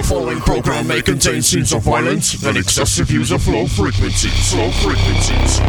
The 0.00 0.06
following 0.06 0.38
program 0.40 0.86
may 0.86 1.02
contain 1.02 1.42
scenes 1.42 1.74
of 1.74 1.82
violence 1.82 2.42
and 2.42 2.56
excessive 2.56 3.10
use 3.10 3.30
of 3.32 3.46
low 3.46 3.66
frequencies. 3.66 4.54
Low 4.54 4.70
frequencies. 4.70 5.60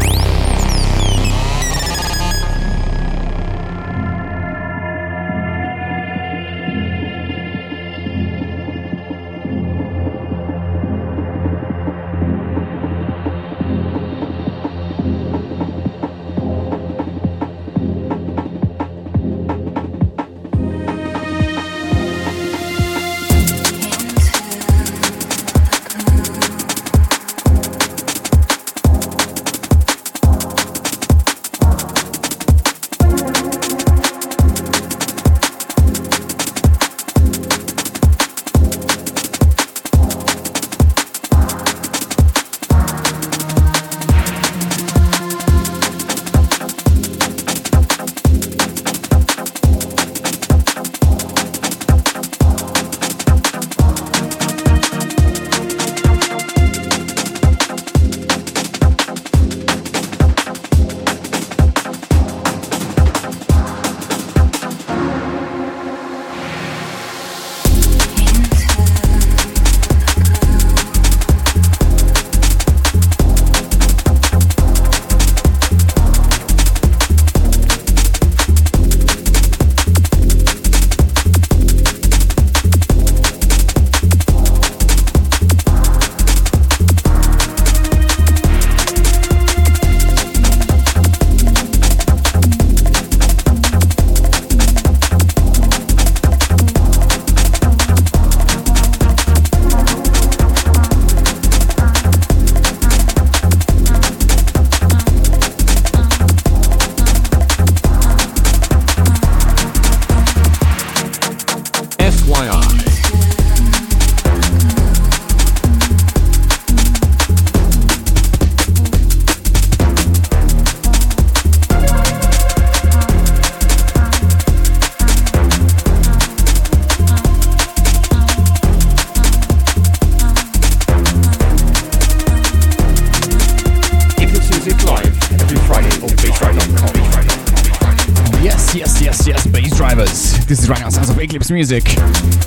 Music. 141.62 141.96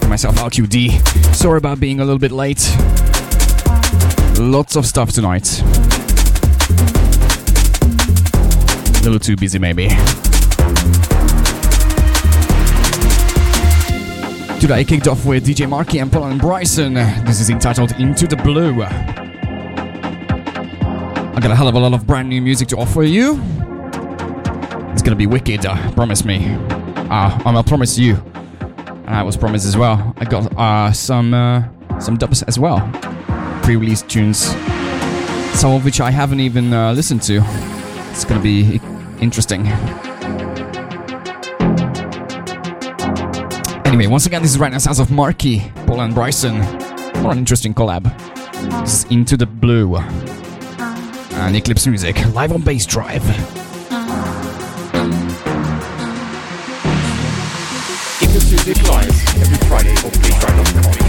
Myself, 0.09 0.35
LQD. 0.35 0.91
Sorry 1.37 1.59
about 1.59 1.79
being 1.79 2.01
a 2.01 2.05
little 2.05 2.19
bit 2.19 2.33
late. 2.33 2.69
Lots 4.41 4.75
of 4.75 4.87
stuff 4.87 5.13
tonight. 5.13 5.63
A 8.91 9.05
little 9.05 9.21
too 9.21 9.37
busy, 9.37 9.61
maybe. 9.61 9.87
Today 14.59 14.81
I 14.81 14.85
kicked 14.85 15.07
off 15.07 15.25
with 15.25 15.47
DJ 15.47 15.69
Marky 15.69 16.01
and 16.01 16.11
Paul 16.11 16.25
and 16.25 16.41
Bryson. 16.41 16.95
This 16.95 17.41
is 17.41 17.51
entitled 17.51 17.93
Into 18.01 18.27
the 18.27 18.35
Blue. 18.39 18.83
I 18.83 18.91
got 21.41 21.53
a 21.53 21.55
hell 21.55 21.69
of 21.69 21.77
a 21.77 21.79
lot 21.79 21.95
of 21.95 22.05
brand 22.05 22.29
new 22.29 22.43
music 22.43 22.67
to 22.67 22.77
offer 22.79 23.05
you. 23.05 23.41
It's 24.93 25.03
gonna 25.03 25.15
be 25.15 25.29
wicked, 25.29 25.67
uh, 25.67 25.93
promise 25.93 26.25
me. 26.25 26.53
Uh, 27.09 27.39
I'll 27.45 27.63
promise 27.63 27.97
you 27.97 28.21
I 29.25 29.27
was 29.27 29.39
promised 29.39 29.65
as 29.65 29.75
well. 29.75 30.13
I 30.19 30.27
got 30.27 30.55
uh, 30.55 30.93
some 30.93 31.33
uh, 31.33 31.65
some 31.99 32.19
dubs 32.19 32.43
as 32.43 32.59
well, 32.59 32.79
pre-release 33.63 34.03
tunes, 34.03 34.41
some 35.59 35.73
of 35.73 35.83
which 35.83 35.99
I 35.99 36.11
haven't 36.11 36.41
even 36.41 36.75
uh, 36.75 36.93
listened 36.93 37.23
to. 37.23 37.41
It's 38.11 38.27
gonna 38.27 38.43
be 38.43 38.83
interesting. 39.23 39.67
Anyway, 43.87 44.09
once 44.09 44.27
again, 44.27 44.43
this 44.43 44.51
is 44.51 44.59
right 44.59 44.71
now 44.71 44.77
sounds 44.77 44.99
of 44.99 45.11
Marky, 45.11 45.73
Paul 45.87 46.03
and 46.03 46.15
Bryson. 46.15 46.63
What 47.25 47.33
an 47.33 47.39
interesting 47.39 47.73
collab. 47.73 48.05
This 48.83 49.05
is 49.05 49.11
Into 49.11 49.39
the 49.39 49.47
Blue 49.47 49.97
and 49.97 51.57
Eclipse 51.57 51.87
Music 51.87 52.15
live 52.35 52.53
on 52.53 52.61
Bass 52.61 52.85
Drive. 52.85 53.25
Live 59.75 60.05
every 60.05 60.31
Friday 60.31 61.04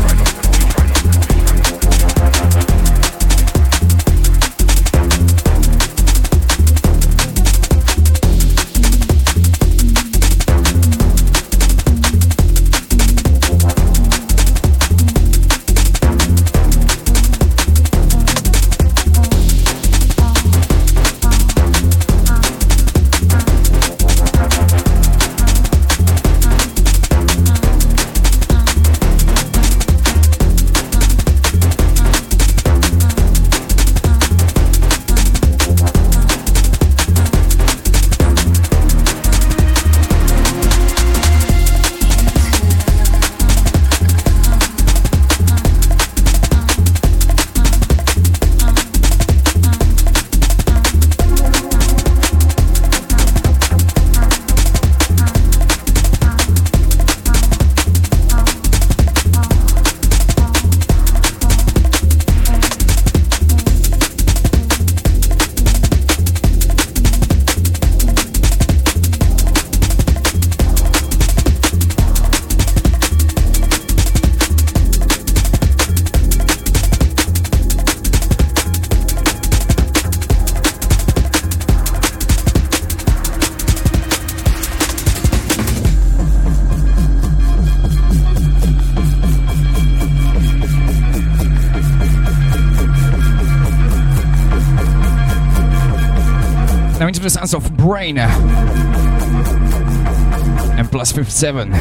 657. 101.16 101.72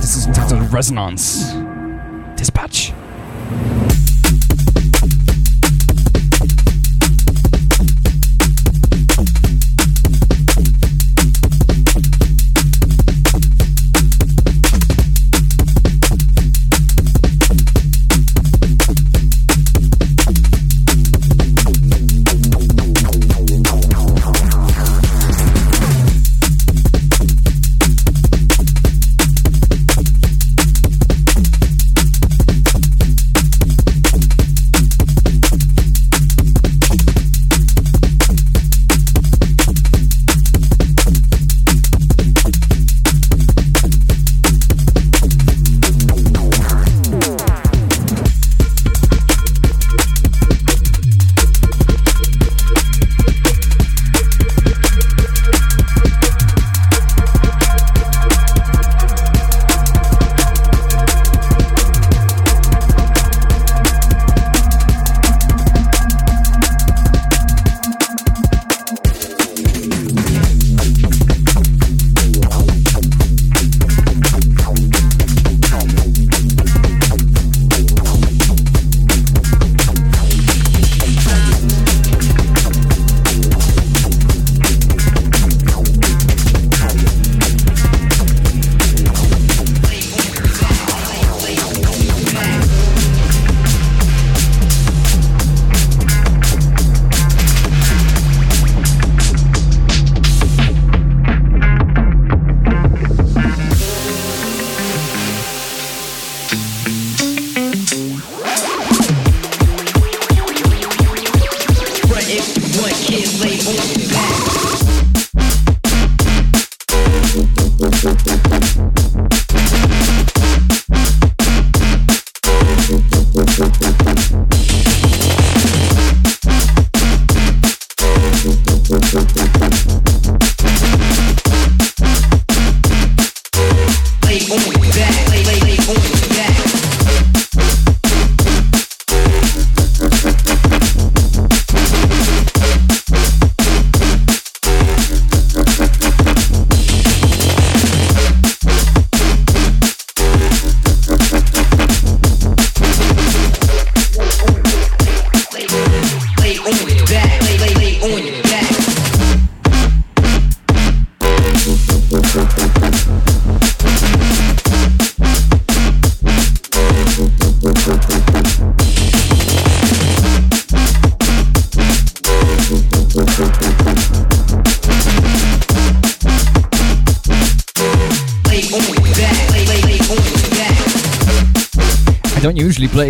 This 0.00 0.16
is 0.16 0.26
entitled 0.28 0.72
Resonance. 0.72 1.52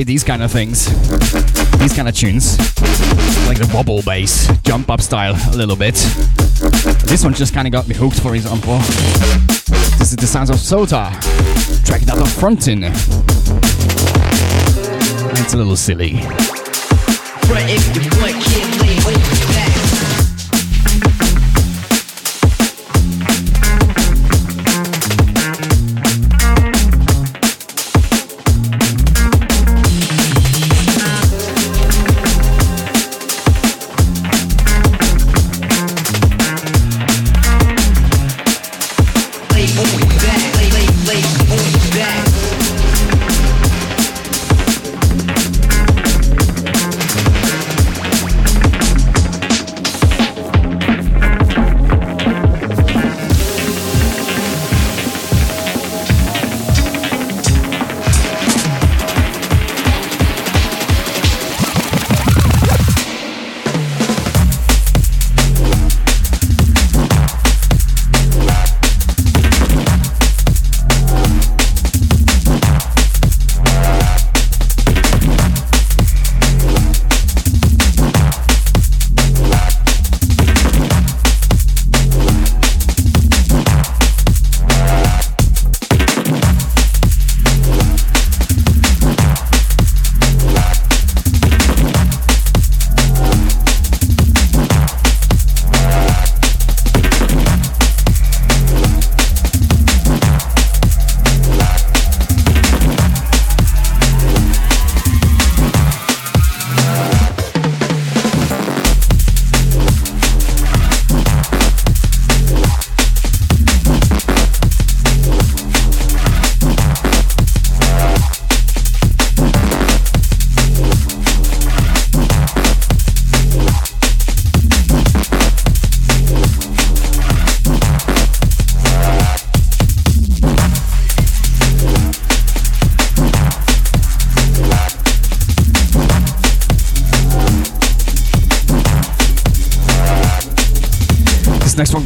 Play 0.03 0.15
these 0.15 0.25
kind 0.25 0.43
of 0.43 0.51
things, 0.51 0.87
these 1.79 1.93
kind 1.93 2.09
of 2.09 2.15
tunes, 2.15 2.59
like 3.47 3.59
the 3.59 3.71
wobble 3.73 4.03
bass, 4.03 4.49
jump 4.65 4.91
up 4.91 5.01
style 5.01 5.35
a 5.53 5.57
little 5.57 5.77
bit. 5.77 5.95
This 7.07 7.23
one 7.25 7.35
just 7.35 7.55
kind 7.55 7.69
of 7.69 7.73
got 7.73 7.87
me 7.87 7.95
hooked, 7.95 8.21
for 8.21 8.35
example. 8.35 8.79
This 9.99 10.11
is 10.11 10.17
the 10.17 10.27
sounds 10.27 10.51
of 10.51 10.57
Sota, 10.57 11.13
tracked 11.85 12.09
out 12.09 12.19
of 12.19 12.29
Frontin. 12.29 12.85
It's 15.39 15.55
a 15.55 15.57
little 15.57 15.77
silly. 15.77 16.21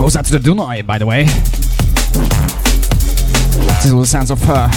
Goes 0.07 0.15
out 0.15 0.25
to 0.25 0.39
the 0.39 0.51
Dunai, 0.51 0.87
by 0.87 0.99
the 0.99 1.07
way. 1.07 1.25
This 3.65 3.87
is 3.87 3.93
all 3.93 3.99
the 3.99 4.07
sounds 4.07 4.31
of 4.31 4.41
uh, 4.49 4.69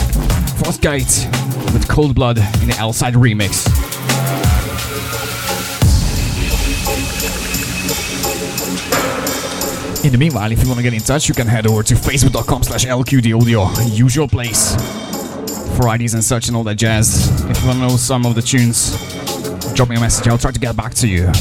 Frostgate 0.58 1.28
with 1.72 1.88
Cold 1.88 2.16
Blood 2.16 2.40
in 2.40 2.68
the 2.68 2.76
L-side 2.80 3.14
remix. 3.14 3.68
In 10.04 10.12
the 10.12 10.18
meanwhile, 10.18 10.52
if 10.52 10.64
you 10.64 10.68
want 10.68 10.80
to 10.80 10.84
get 10.84 10.96
in 10.96 11.02
touch, 11.02 11.28
you 11.28 11.36
can 11.36 11.46
head 11.46 11.68
over 11.68 11.84
to 11.84 11.94
facebook.com 11.94 12.64
slash 12.64 12.88
lqdaudio, 12.88 13.96
usual 13.96 14.28
place 14.28 14.74
for 15.78 15.94
IDs 15.94 16.16
and 16.16 16.24
such 16.24 16.48
and 16.48 16.58
all 16.58 16.64
that 16.64 16.78
jazz. 16.78 17.30
If 17.52 17.62
you 17.62 17.68
want 17.68 17.78
to 17.80 17.88
know 17.88 17.98
some 17.98 18.26
of 18.26 18.34
the 18.34 18.42
tunes, 18.42 18.98
drop 19.76 19.90
me 19.90 19.98
a 19.98 20.00
message. 20.00 20.28
I'll 20.28 20.40
try 20.40 20.50
to 20.50 20.60
get 20.60 20.76
back 20.76 20.96
to 20.96 21.08
you. 21.08 21.32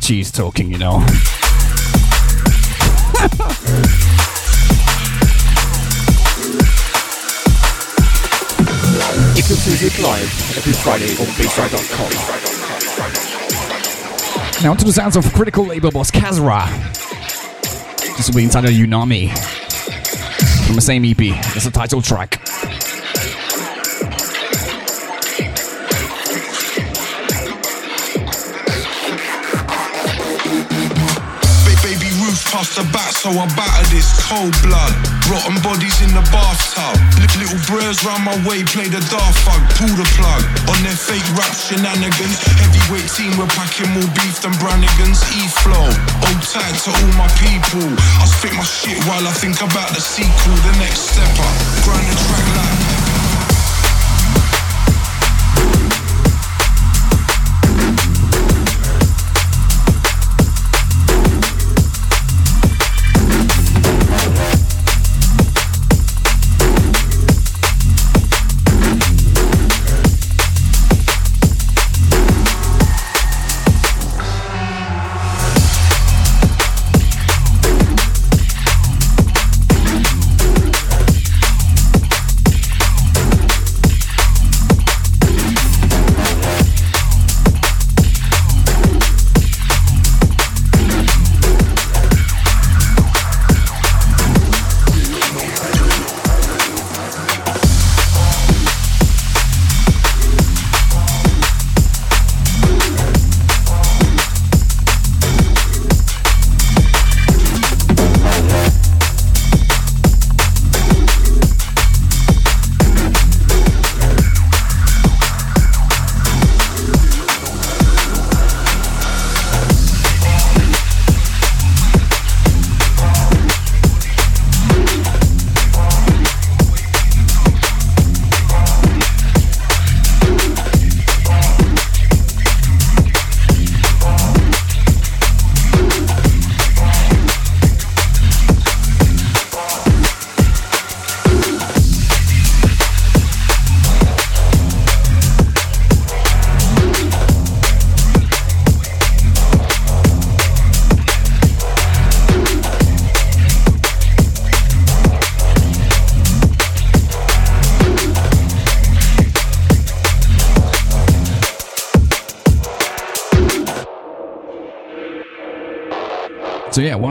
This 0.00 0.10
is 0.10 0.16
when 0.16 0.16
the 0.16 0.16
Bachi 0.16 0.20
is 0.20 0.30
talking, 0.30 0.70
you 0.72 0.78
know. 0.78 0.98
you 9.36 9.42
can 9.42 9.56
see 9.56 9.86
it 9.86 9.98
live 9.98 10.56
every 10.56 10.72
Friday 10.72 11.10
on 11.10 11.26
bassdrive.com. 11.36 12.10
Now 14.64 14.74
to 14.74 14.84
the 14.84 14.92
sounds 14.92 15.16
of 15.16 15.32
critical 15.34 15.64
label 15.66 15.90
boss 15.90 16.10
Kasra. 16.10 16.66
This 18.16 18.28
will 18.28 18.36
be 18.36 18.44
entitled 18.44 18.74
Unami. 18.74 19.30
From 20.66 20.76
the 20.76 20.82
same 20.82 21.04
EP. 21.04 21.18
It's 21.18 21.64
the 21.64 21.70
title 21.70 22.02
track. 22.02 22.40
So 33.30 33.38
I 33.38 33.46
batter 33.54 33.86
this 33.94 34.10
cold 34.26 34.54
blood. 34.62 34.94
Rotten 35.30 35.54
bodies 35.62 36.02
in 36.02 36.10
the 36.10 36.24
bathtub. 36.34 36.98
Little 37.38 37.62
bros 37.70 38.02
round 38.02 38.26
my 38.26 38.34
way, 38.42 38.66
play 38.66 38.90
the 38.90 38.98
daft 39.06 39.38
fuck, 39.46 39.62
pull 39.78 39.92
the 39.94 40.06
plug. 40.18 40.42
On 40.66 40.78
their 40.82 40.98
fake 40.98 41.22
rap 41.38 41.54
shenanigans. 41.54 42.42
Heavyweight 42.58 43.06
team, 43.14 43.30
we're 43.38 43.50
packing 43.54 43.90
more 43.94 44.10
beef 44.18 44.42
than 44.42 44.52
Brannigans. 44.58 45.22
E-flow, 45.38 45.86
old 45.86 46.42
tight 46.42 46.74
to 46.86 46.90
all 46.90 47.12
my 47.14 47.30
people. 47.38 47.86
I 48.18 48.26
spit 48.26 48.54
my 48.58 48.66
shit 48.66 48.98
while 49.06 49.22
I 49.22 49.32
think 49.38 49.62
about 49.62 49.94
the 49.94 50.02
sequel, 50.02 50.58
the 50.66 50.74
next 50.82 51.14
step 51.14 51.30
up. 51.30 51.56
Grind 51.86 52.06
the 52.10 52.16
track 52.26 52.46
like 52.58 52.89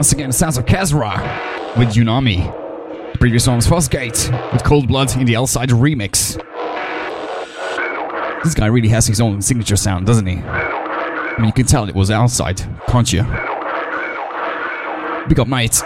once 0.00 0.12
again, 0.12 0.30
the 0.30 0.32
sounds 0.32 0.56
of 0.56 0.64
Kasra 0.64 1.12
with 1.76 1.90
Unami. 1.90 2.42
The 3.12 3.18
previous 3.18 3.44
song 3.44 3.56
was 3.56 3.66
Fosgate 3.66 4.50
with 4.50 4.64
Cold 4.64 4.88
Blood 4.88 5.14
in 5.14 5.26
the 5.26 5.34
L-Side 5.34 5.68
remix. 5.68 6.42
This 8.42 8.54
guy 8.54 8.64
really 8.64 8.88
has 8.88 9.06
his 9.06 9.20
own 9.20 9.42
signature 9.42 9.76
sound, 9.76 10.06
doesn't 10.06 10.24
he? 10.24 10.38
I 10.38 11.34
mean, 11.36 11.48
you 11.48 11.52
can 11.52 11.66
tell 11.66 11.86
it 11.86 11.94
was 11.94 12.10
outside, 12.10 12.62
can't 12.88 13.12
you? 13.12 13.24
Big 15.28 15.38
up, 15.38 15.48
mate. 15.48 15.82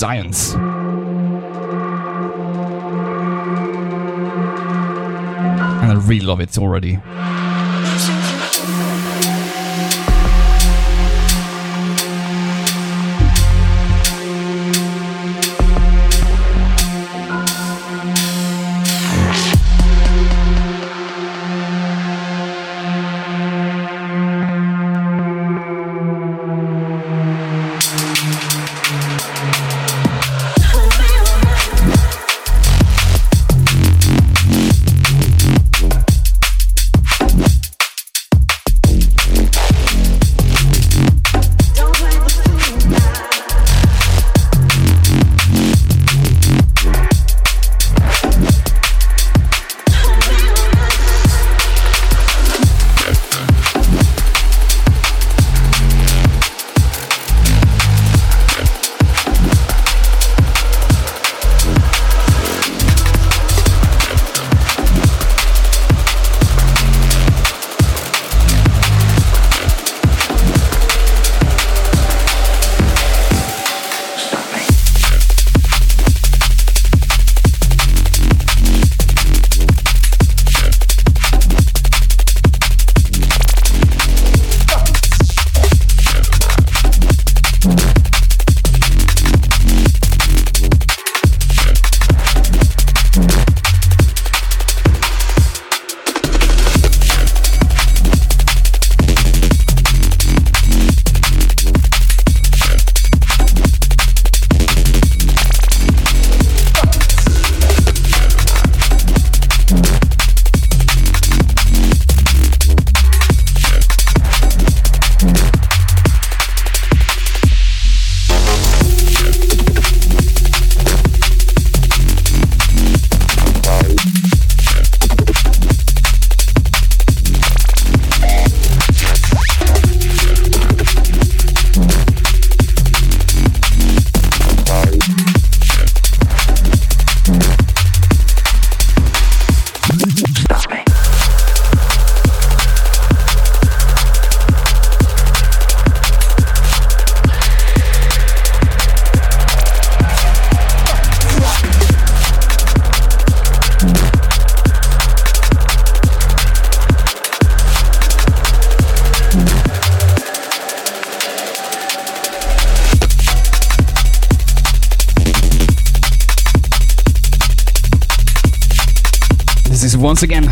Science. 0.00 0.54
And 0.54 0.62
I 5.92 5.94
really 6.06 6.24
love 6.24 6.40
it 6.40 6.56
already. 6.56 6.98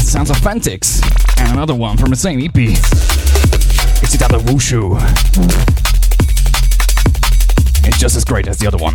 Sounds 0.08 0.30
Authentics 0.30 1.02
and 1.38 1.52
another 1.52 1.74
one 1.74 1.98
from 1.98 2.08
the 2.08 2.16
same 2.16 2.40
EP. 2.40 2.56
It's 2.56 4.14
it 4.14 4.22
other 4.22 4.38
Wushu. 4.38 4.96
It's 7.86 7.98
just 7.98 8.16
as 8.16 8.24
great 8.24 8.48
as 8.48 8.56
the 8.56 8.66
other 8.66 8.78
one. 8.78 8.94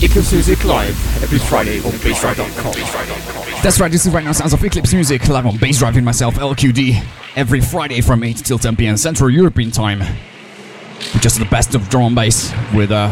Eclipse 0.00 0.32
Music 0.32 0.64
live 0.64 1.22
every 1.24 1.38
Friday 1.40 1.78
on 1.80 1.90
bassdrive.com. 1.90 3.62
That's 3.62 3.80
right, 3.80 3.90
this 3.90 4.06
is 4.06 4.12
right 4.12 4.24
now 4.24 4.30
Sounds 4.30 4.52
of 4.52 4.62
Eclipse 4.62 4.94
Music 4.94 5.28
live 5.28 5.44
on 5.44 5.56
Bass 5.56 5.80
Drive 5.80 5.96
with 5.96 6.04
myself, 6.04 6.36
LQD, 6.36 7.04
every 7.34 7.60
Friday 7.60 8.00
from 8.00 8.22
8 8.22 8.36
till 8.36 8.58
10 8.58 8.76
pm 8.76 8.96
Central 8.96 9.28
European 9.28 9.72
time. 9.72 10.02
Just 11.20 11.40
the 11.40 11.46
best 11.46 11.74
of 11.74 11.88
drum 11.88 12.04
and 12.04 12.14
bass 12.14 12.52
with 12.72 12.92
uh, 12.92 13.08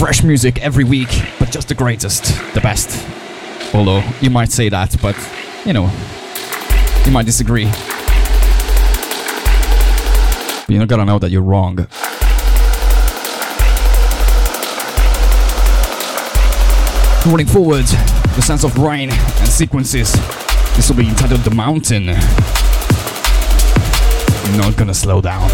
fresh 0.00 0.22
music 0.22 0.58
every 0.62 0.82
week, 0.82 1.10
but 1.38 1.50
just 1.50 1.68
the 1.68 1.74
greatest, 1.74 2.24
the 2.54 2.60
best. 2.62 3.06
Although 3.74 4.02
you 4.22 4.30
might 4.30 4.50
say 4.50 4.70
that, 4.70 4.96
but 5.02 5.14
you 5.66 5.74
know, 5.74 5.90
you 7.04 7.12
might 7.12 7.26
disagree. 7.26 7.66
But 10.64 10.70
you're 10.70 10.78
not 10.78 10.88
gonna 10.88 11.04
know 11.04 11.18
that 11.18 11.30
you're 11.30 11.42
wrong. 11.42 11.86
Rolling 17.26 17.46
forward, 17.46 17.84
the 18.36 18.40
sense 18.40 18.64
of 18.64 18.78
rain 18.78 19.10
and 19.10 19.48
sequences. 19.48 20.14
This 20.76 20.88
will 20.88 20.96
be 20.96 21.10
entitled 21.10 21.42
The 21.42 21.50
Mountain. 21.50 22.06
Not 24.56 24.78
gonna 24.78 24.94
slow 24.94 25.20
down. 25.20 25.50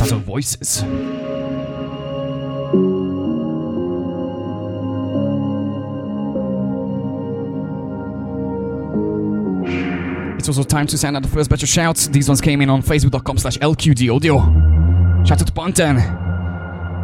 Voices. 0.00 0.84
It's 10.38 10.48
also 10.48 10.64
time 10.64 10.86
to 10.88 10.98
send 10.98 11.16
out 11.16 11.22
the 11.22 11.28
first 11.28 11.48
batch 11.50 11.62
of 11.62 11.68
shouts. 11.68 12.08
These 12.08 12.28
ones 12.28 12.40
came 12.40 12.60
in 12.62 12.70
on 12.70 12.82
facebook.com 12.82 13.38
slash 13.38 13.58
lqdaudio. 13.58 15.26
Shout 15.26 15.40
out 15.40 15.46
to 15.46 15.52
Ponten, 15.52 15.98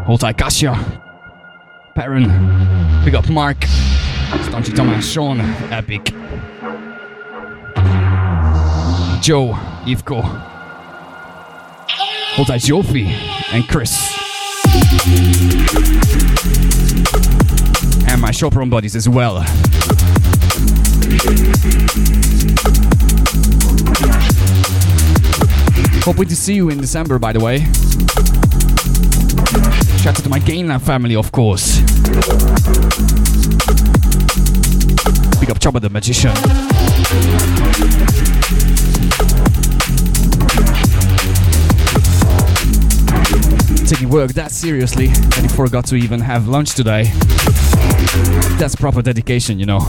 Holtai 0.07 0.37
Kasia, 0.37 0.74
Perrin, 1.94 2.24
Big 3.05 3.14
Up 3.14 3.29
Mark, 3.29 3.59
Stanchy 3.59 4.74
Thomas, 4.74 5.09
Sean, 5.09 5.40
Epic, 5.70 6.07
Joe, 9.22 9.53
Ivko, 9.85 10.58
Holtai 12.38 12.61
Jofi, 12.61 13.05
and 13.53 13.66
Chris. 13.66 13.98
And 18.09 18.20
my 18.22 18.31
chaperone 18.31 18.70
buddies 18.70 18.94
as 18.94 19.09
well. 19.09 19.42
Hoping 26.05 26.29
to 26.29 26.37
see 26.37 26.55
you 26.55 26.68
in 26.68 26.81
December, 26.81 27.18
by 27.18 27.33
the 27.33 27.40
way. 27.40 27.59
Shout 29.98 30.16
out 30.16 30.22
to 30.22 30.29
my 30.29 30.38
Gainland 30.38 30.83
family, 30.83 31.16
of 31.16 31.33
course. 31.33 31.81
Big 35.40 35.51
up 35.51 35.59
Chubba 35.59 35.81
the 35.81 35.90
Magician. 35.90 36.31
Taking 43.88 44.11
work 44.11 44.35
that 44.35 44.53
seriously 44.53 45.07
that 45.07 45.38
he 45.40 45.48
forgot 45.48 45.87
to 45.87 45.96
even 45.96 46.20
have 46.20 46.46
lunch 46.46 46.74
today. 46.74 47.05
That's 48.59 48.77
proper 48.77 49.01
dedication, 49.01 49.59
you 49.59 49.64
know. 49.64 49.81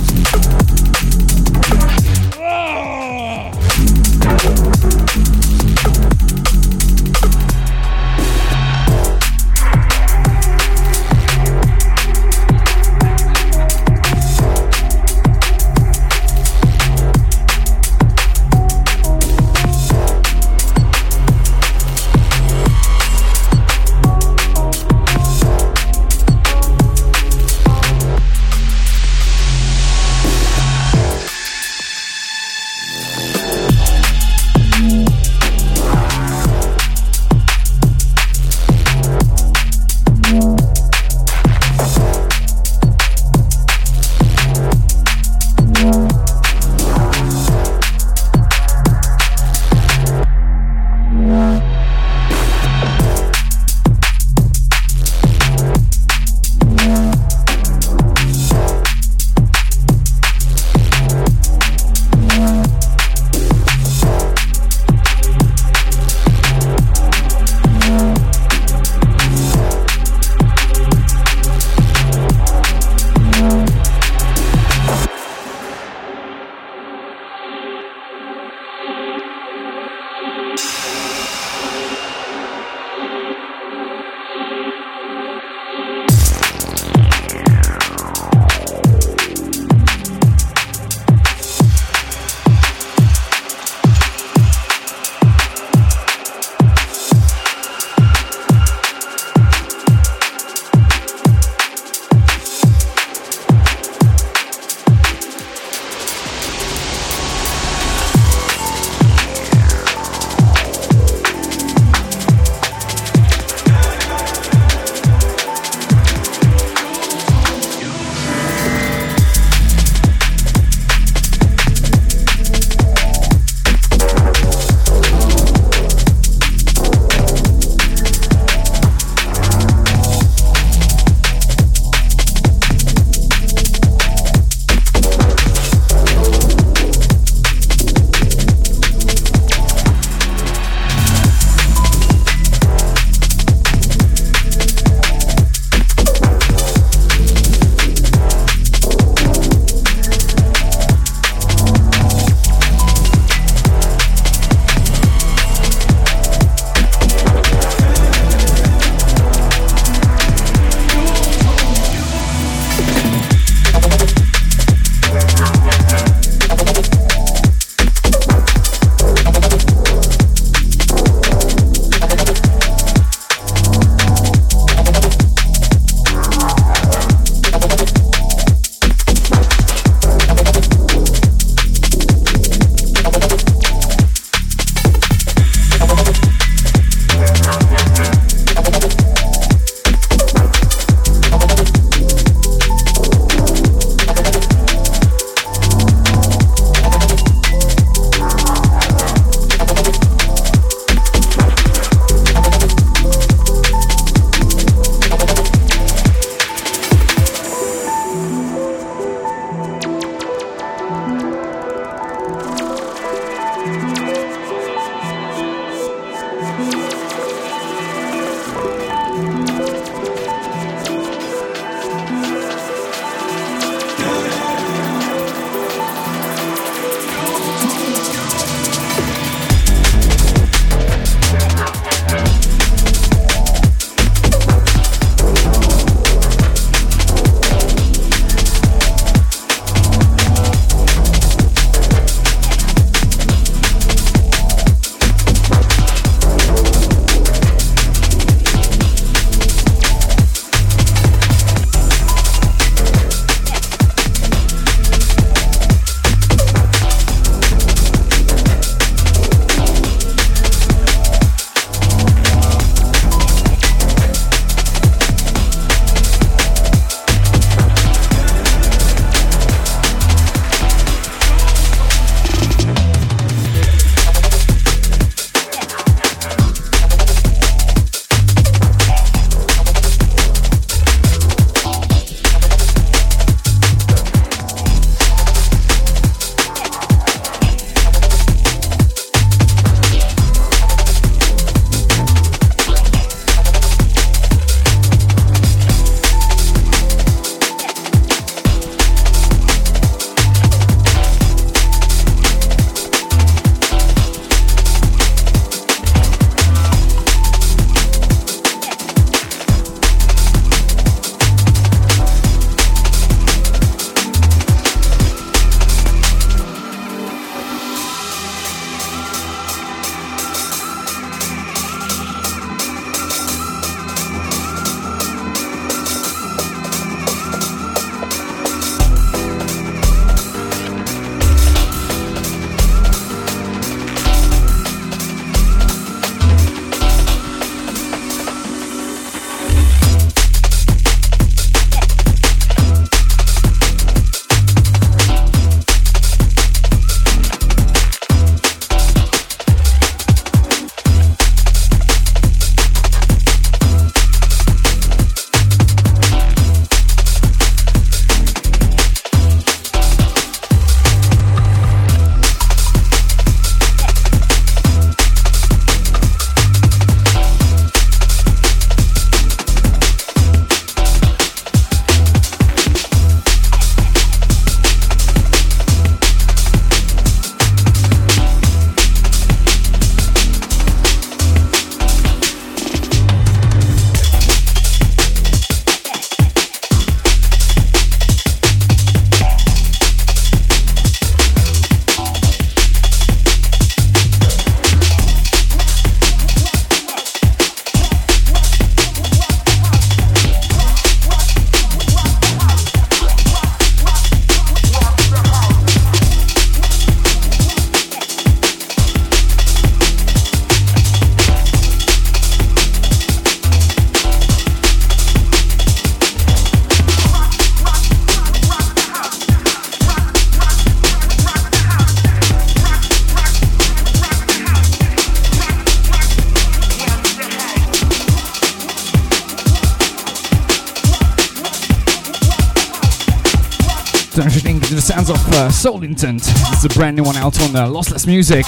Soul 435.59 435.83
Intent. 435.83 436.21
It's 436.25 436.63
a 436.63 436.69
brand 436.69 436.95
new 436.95 437.03
one 437.03 437.17
out 437.17 437.37
on 437.41 437.53
uh, 437.53 437.67
Lossless 437.67 438.07
Music. 438.07 438.45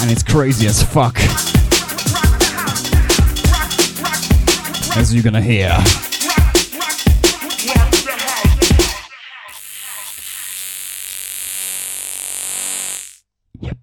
And 0.00 0.10
it's 0.10 0.22
crazy 0.22 0.66
as 0.66 0.82
fuck. 0.82 1.18
As 4.96 5.12
you're 5.12 5.22
gonna 5.22 5.42
hear. 5.42 5.68
Yep. 13.60 13.76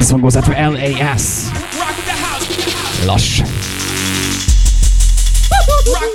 This 0.00 0.10
one 0.10 0.20
goes 0.20 0.36
out 0.36 0.44
to 0.46 0.50
LAS. 0.50 1.52
Lush. 3.06 3.53
Going 5.84 6.13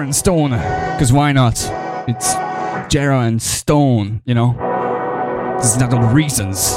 and 0.00 0.14
Stone, 0.14 0.50
because 0.50 1.10
why 1.10 1.32
not? 1.32 1.58
It's 2.06 2.34
and 3.24 3.40
Stone, 3.40 4.20
you 4.26 4.34
know? 4.34 4.52
This 5.58 5.72
is 5.72 5.78
not 5.78 5.94
all 5.94 6.12
reasons. 6.12 6.74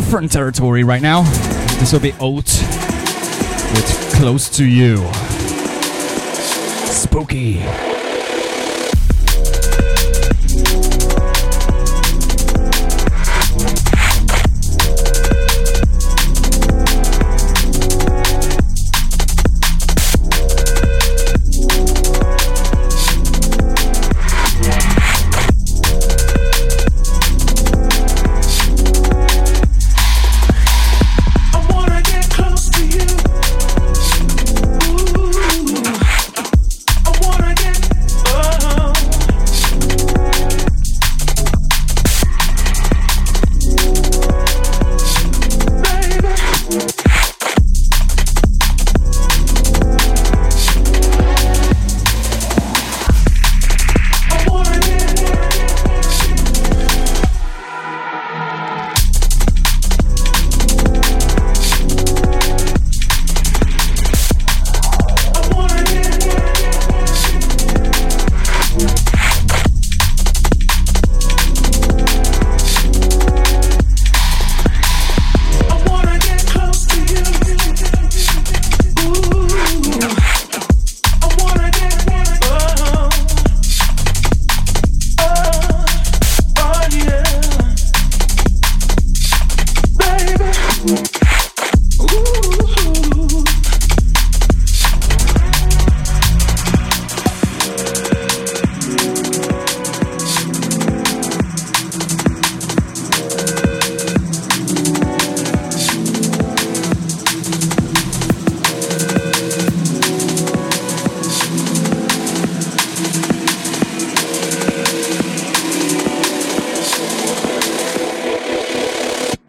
Different 0.00 0.32
territory 0.32 0.82
right 0.82 1.02
now. 1.02 1.24
This 1.78 1.92
will 1.92 2.00
be 2.00 2.14
old 2.18 2.46
with 2.46 4.14
Close 4.14 4.48
to 4.56 4.64
You. 4.64 5.06
Spooky. 6.86 7.89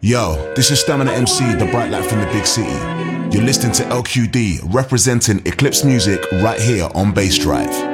Yo, 0.04 0.52
this 0.56 0.72
is 0.72 0.80
Stamina 0.80 1.12
MC, 1.12 1.44
the 1.54 1.66
bright 1.66 1.88
light 1.88 2.04
from 2.04 2.18
the 2.18 2.26
big 2.26 2.44
city. 2.44 2.72
You're 3.30 3.46
listening 3.46 3.70
to 3.74 3.84
LQD 3.84 4.74
representing 4.74 5.38
Eclipse 5.46 5.84
Music 5.84 6.20
right 6.42 6.60
here 6.60 6.88
on 6.96 7.14
Bassdrive. 7.14 7.91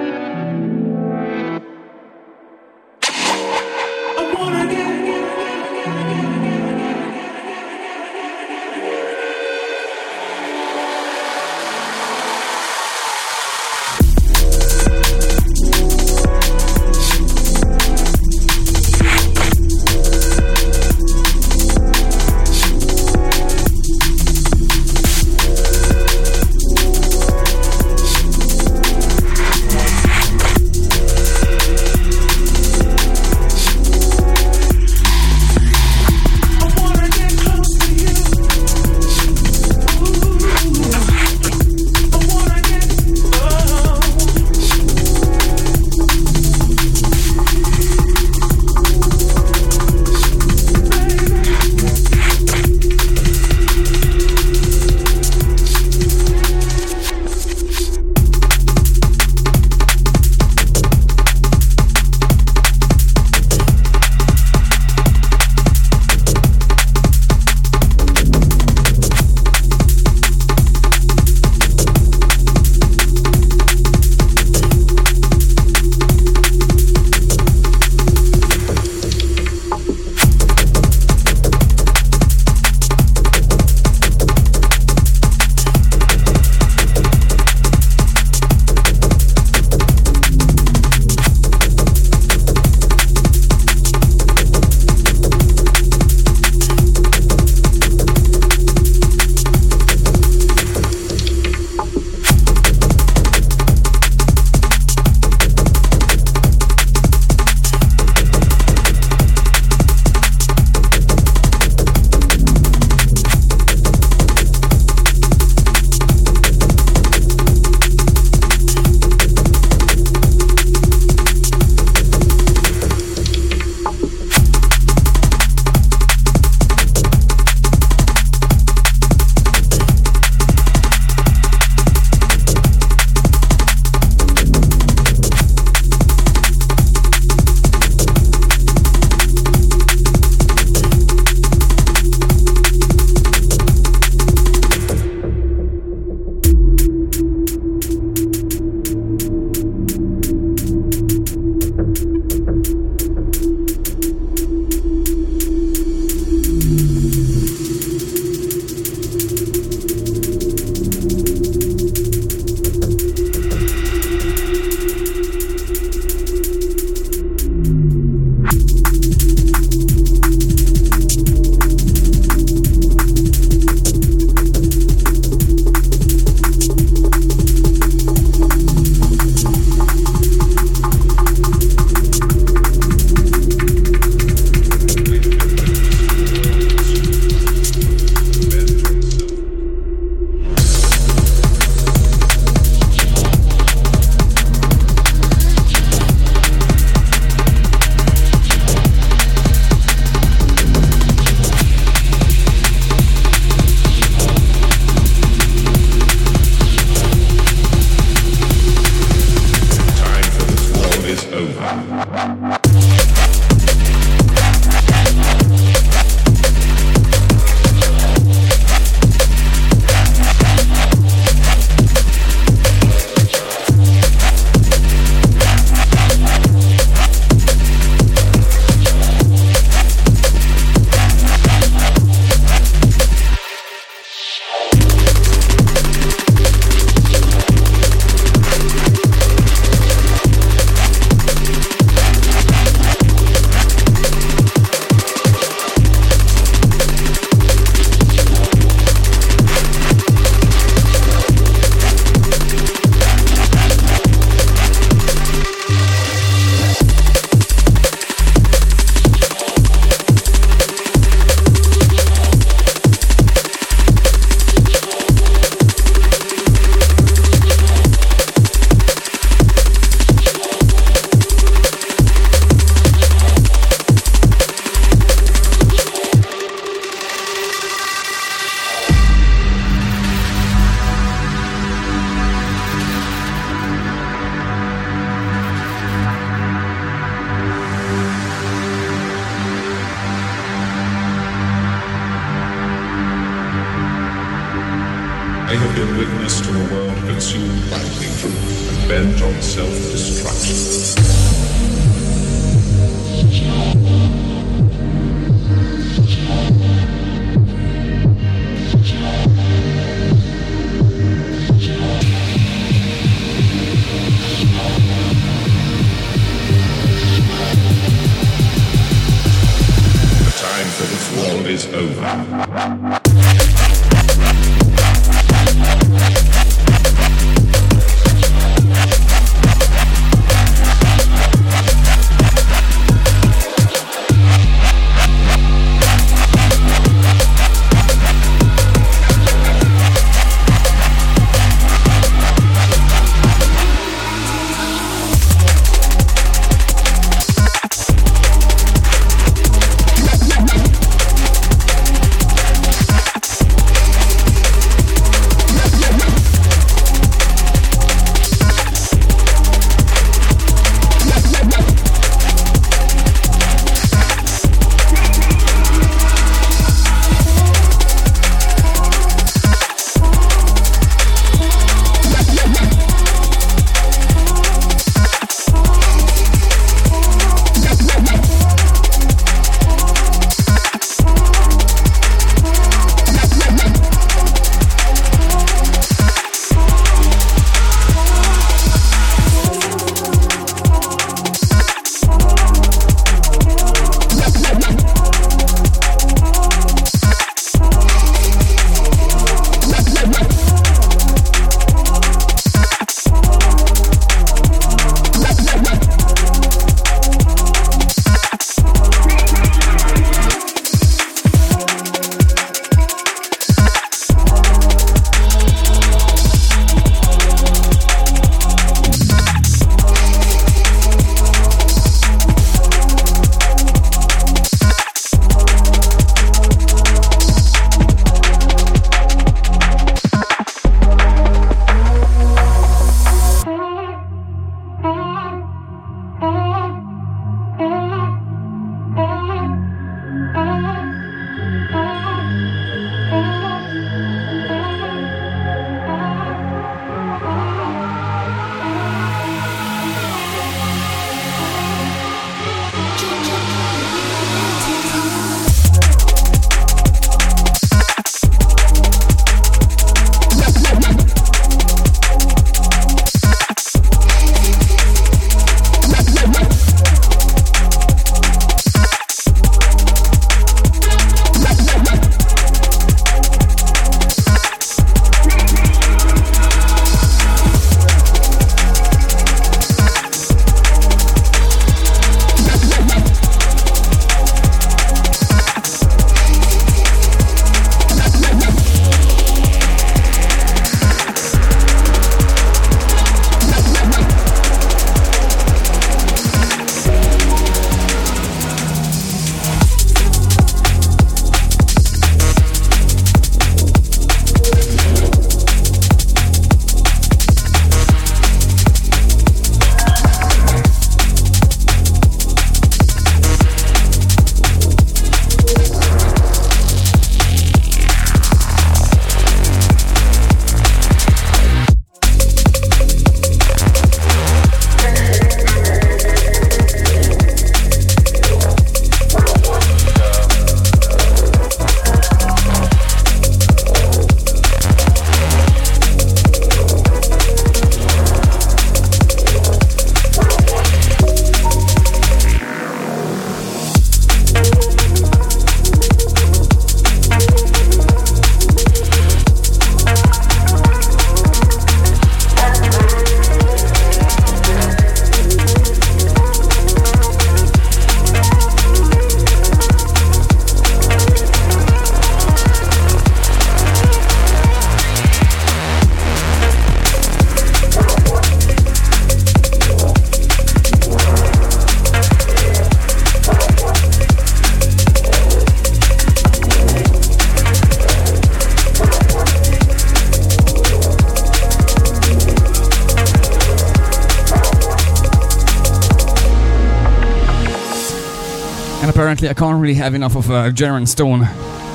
I 589.22 589.34
can't 589.34 589.60
really 589.60 589.74
have 589.74 589.94
enough 589.94 590.14
of 590.14 590.30
uh, 590.30 590.50
Jera 590.50 590.76
and 590.76 590.88
Stone. 590.88 591.20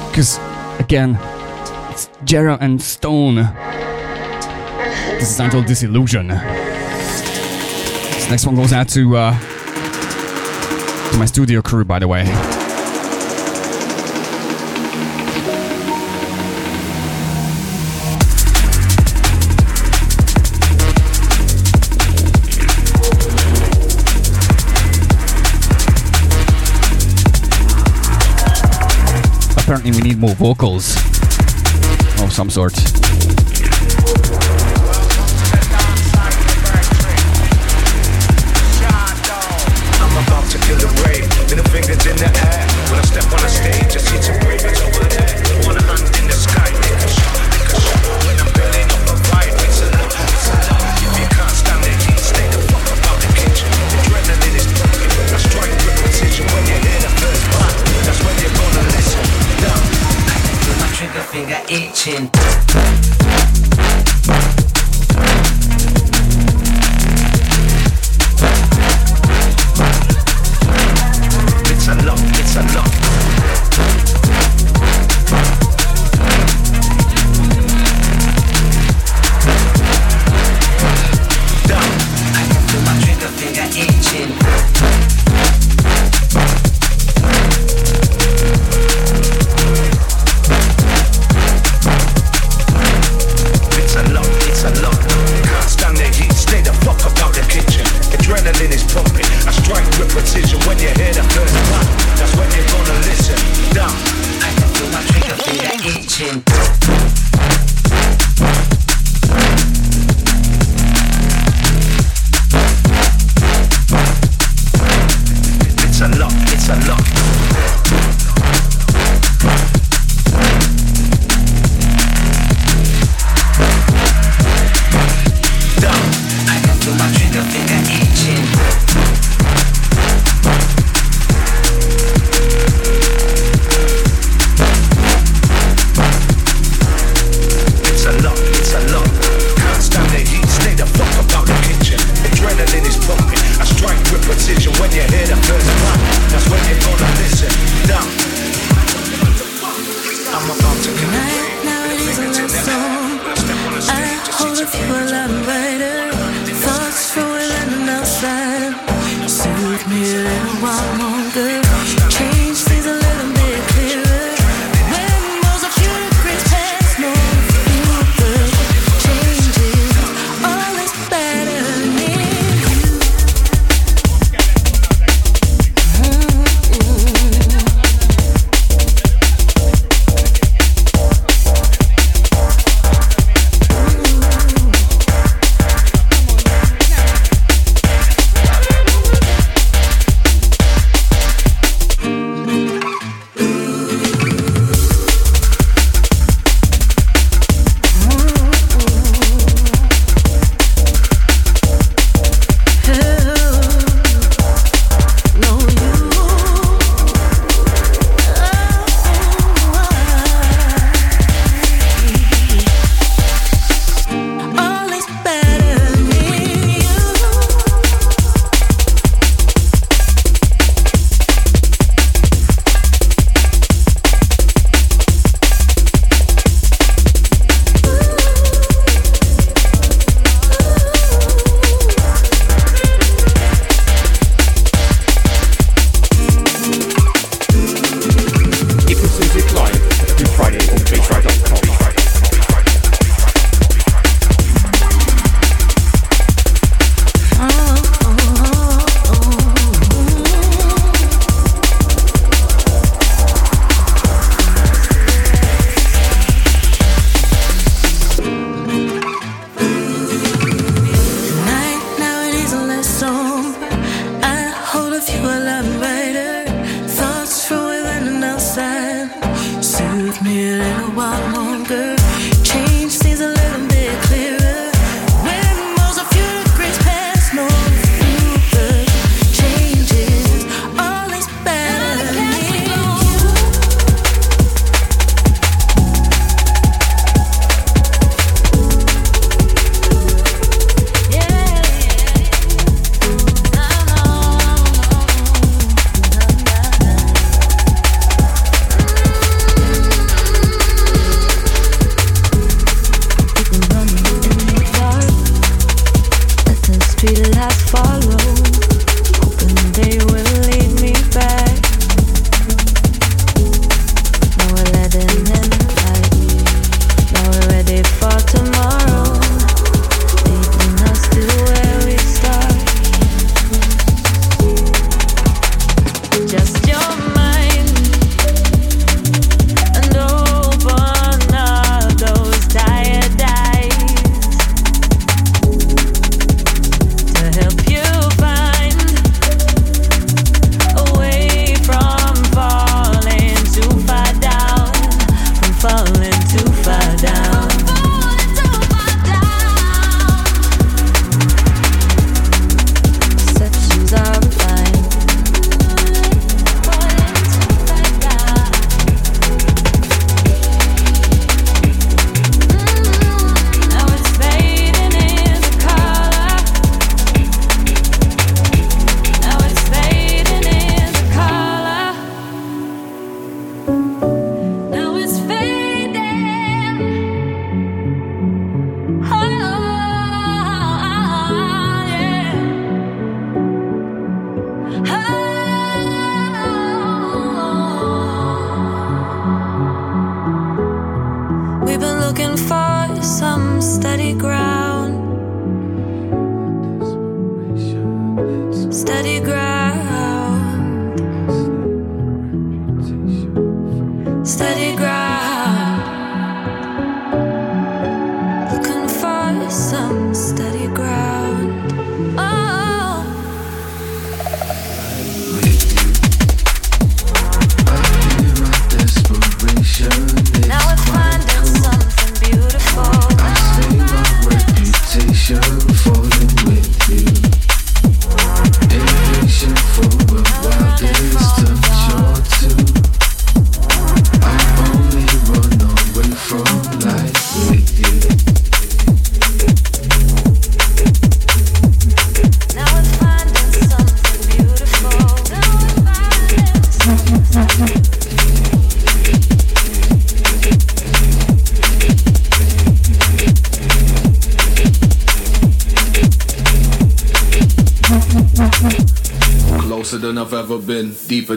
Because, 0.09 0.37
again, 0.79 1.17
it's 1.91 2.07
Jera 2.23 2.57
and 2.61 2.81
Stone. 2.81 3.35
This 5.19 5.31
is 5.31 5.39
entitled 5.39 5.65
Disillusion. 5.65 6.29
This 6.29 8.29
next 8.29 8.45
one 8.45 8.55
goes 8.55 8.71
out 8.71 8.87
to 8.89 9.17
uh, 9.17 9.37
to 11.11 11.17
my 11.17 11.25
studio 11.25 11.61
crew, 11.61 11.83
by 11.83 11.99
the 11.99 12.07
way. 12.07 12.52
Apparently, 29.85 30.01
we 30.01 30.09
need 30.13 30.17
more 30.17 30.33
vocals 30.35 30.95
of 32.21 32.31
some 32.31 32.49
sort. 32.49 33.02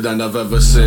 than 0.07 0.20
I've 0.20 0.36
ever 0.36 0.61
seen. 0.61 0.86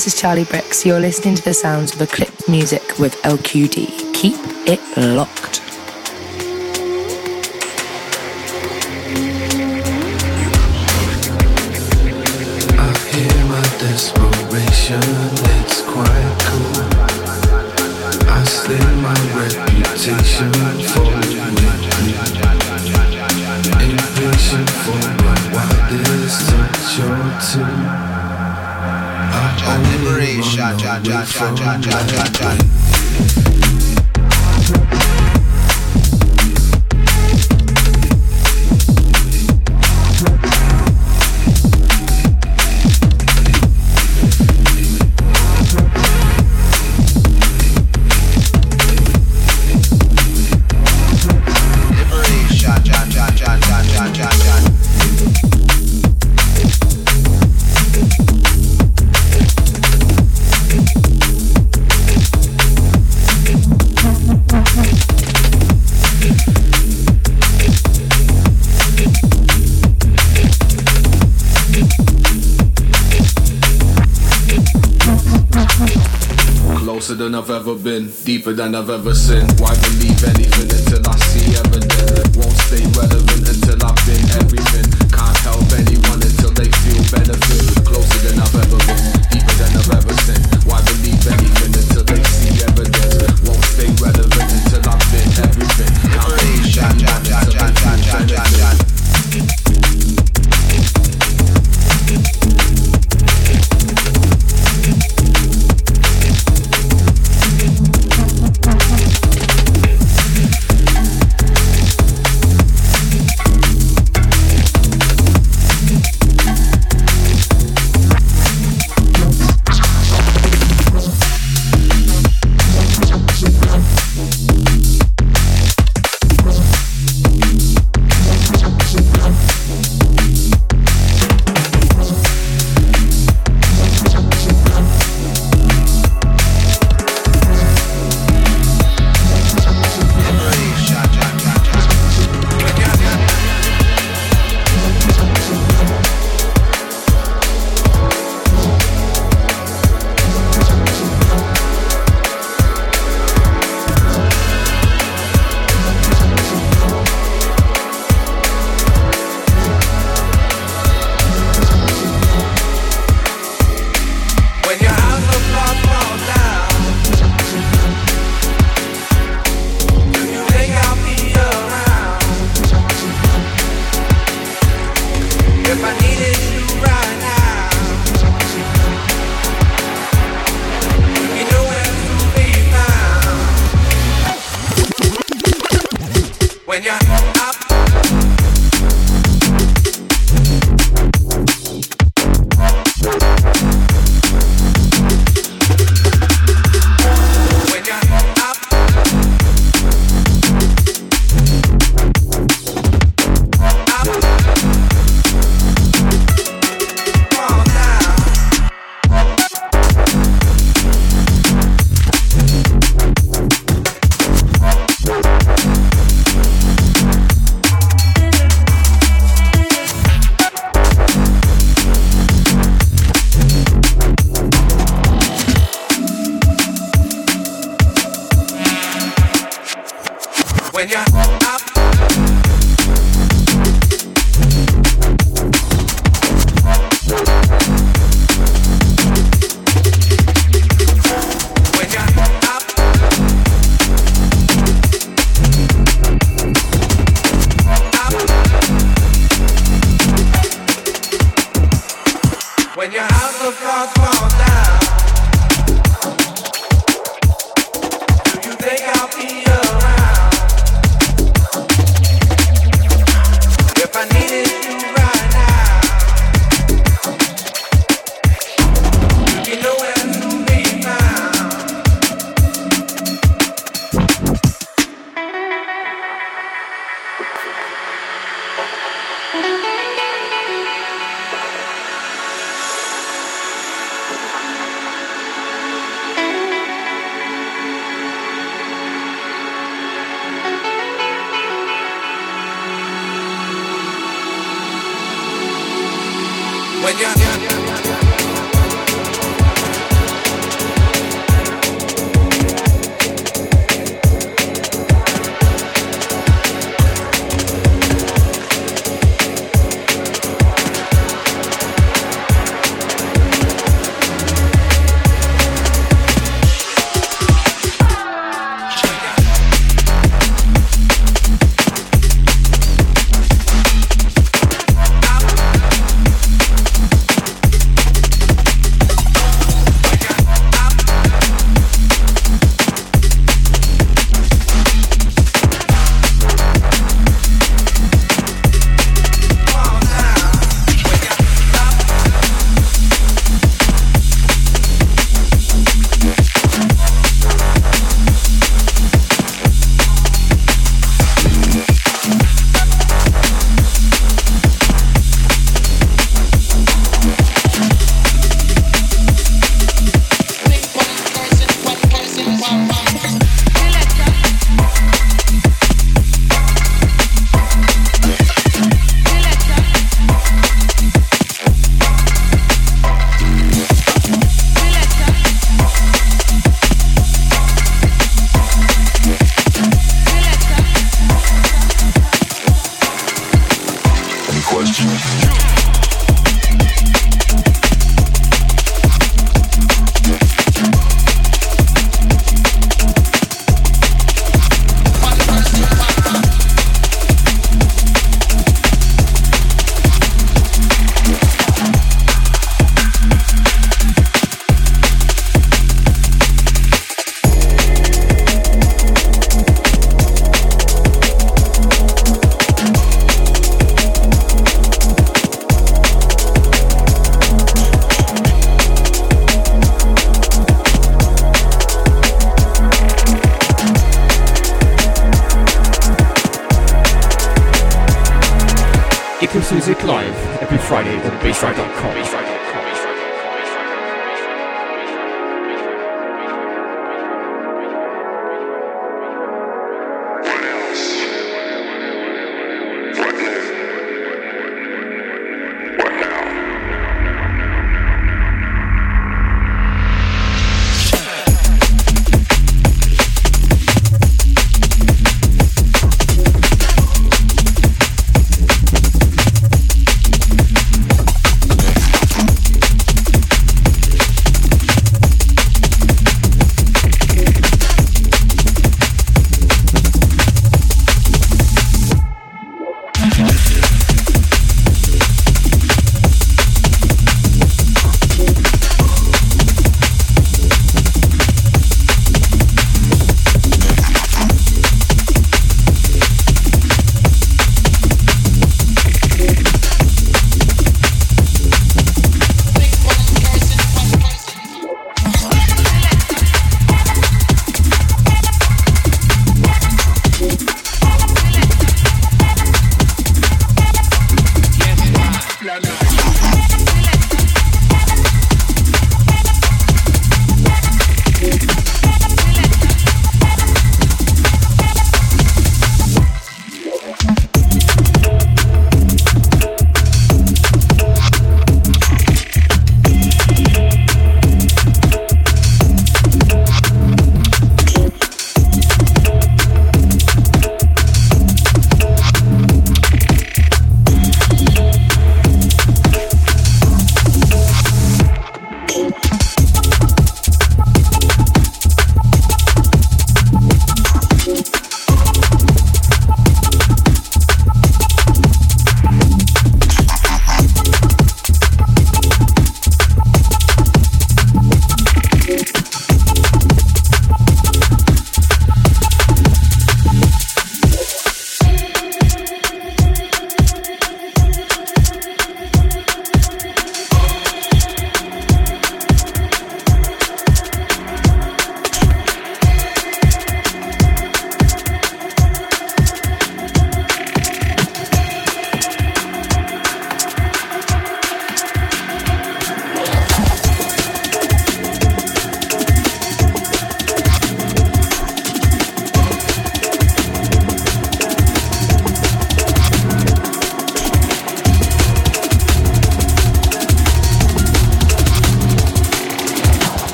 This 0.00 0.14
is 0.14 0.18
Charlie 0.22 0.44
Bricks. 0.44 0.86
You're 0.86 0.98
listening 0.98 1.34
to 1.34 1.44
the 1.44 1.52
sounds 1.52 1.94
of 1.94 2.00
Eclipse 2.00 2.48
Music 2.48 2.98
with 2.98 3.16
LQD. 3.16 4.14
Keep 4.14 4.36
it 4.66 4.80
locked. 4.96 5.29
deeper 78.40 78.54
than 78.54 78.74
I've 78.74 78.88
ever 78.88 79.14
seen. 79.14 79.49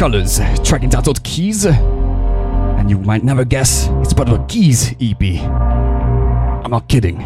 Colors, 0.00 0.40
track 0.64 0.82
entitled 0.82 1.22
Keys. 1.24 1.66
And 1.66 2.88
you 2.88 2.96
might 3.00 3.22
never 3.22 3.44
guess, 3.44 3.86
it's 4.00 4.14
part 4.14 4.30
of 4.30 4.40
a 4.40 4.46
Keys 4.46 4.94
EP. 4.98 5.20
I'm 5.42 6.70
not 6.70 6.88
kidding. 6.88 7.18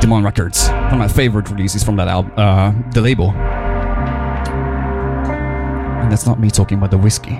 Demon 0.00 0.24
Records, 0.24 0.68
one 0.68 0.94
of 0.94 0.98
my 0.98 1.06
favorite 1.06 1.48
releases 1.48 1.84
from 1.84 1.94
that 1.94 2.08
album, 2.08 2.32
uh, 2.36 2.72
the 2.92 3.00
label. 3.00 3.30
And 6.00 6.10
that's 6.10 6.26
not 6.26 6.40
me 6.40 6.50
talking 6.50 6.78
about 6.78 6.90
the 6.90 6.98
whiskey. 6.98 7.36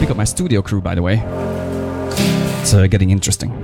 Pick 0.00 0.10
up 0.10 0.16
my 0.16 0.24
studio 0.24 0.62
crew, 0.62 0.80
by 0.80 0.96
the 0.96 1.02
way. 1.02 1.22
It's 2.60 2.74
uh, 2.74 2.88
getting 2.88 3.10
interesting. 3.10 3.59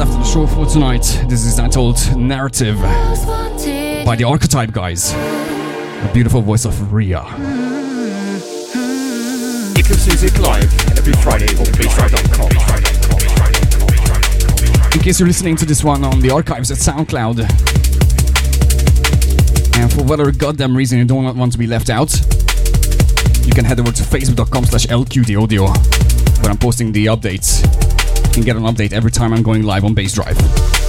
25 0.00 0.08
minutes 0.08 0.08
left 0.08 0.12
on 0.12 0.20
the 0.20 0.26
show 0.26 0.46
for 0.46 0.66
tonight. 0.66 1.28
This 1.28 1.44
is 1.44 1.56
titled 1.56 2.16
Narrative 2.16 2.76
by 4.04 4.16
the 4.16 4.24
Archetype 4.24 4.72
guys. 4.72 5.12
The 5.12 6.10
beautiful 6.14 6.40
voice 6.40 6.64
of 6.64 6.92
Ria. 6.92 7.20
Eclipse 9.76 10.06
Music 10.06 10.38
live 10.38 10.72
every 10.96 11.12
Friday 11.14 11.48
on 11.56 11.66
bassdrive.com. 11.76 12.50
In 14.94 15.00
case 15.00 15.20
you're 15.20 15.28
listening 15.28 15.56
to 15.56 15.66
this 15.66 15.84
one 15.84 16.02
on 16.04 16.20
the 16.20 16.30
archives 16.30 16.70
at 16.70 16.78
SoundCloud, 16.78 17.40
and 19.76 19.92
for 19.92 20.02
whatever 20.04 20.32
goddamn 20.32 20.76
reason 20.76 20.98
you 20.98 21.04
don't 21.04 21.36
want 21.36 21.52
to 21.52 21.58
be 21.58 21.66
left 21.66 21.90
out, 21.90 22.12
you 23.44 23.52
can 23.52 23.64
head 23.64 23.78
over 23.80 23.92
to 23.92 24.02
facebook.com 24.02 24.64
slash 24.64 24.86
lqdaudio 24.86 25.68
where 26.42 26.50
I'm 26.50 26.58
posting 26.58 26.92
the 26.92 27.06
updates. 27.06 27.79
Can 28.32 28.42
get 28.42 28.56
an 28.56 28.62
update 28.62 28.92
every 28.92 29.10
time 29.10 29.32
I'm 29.32 29.42
going 29.42 29.62
live 29.62 29.84
on 29.84 29.94
Bassdrive. 29.94 30.79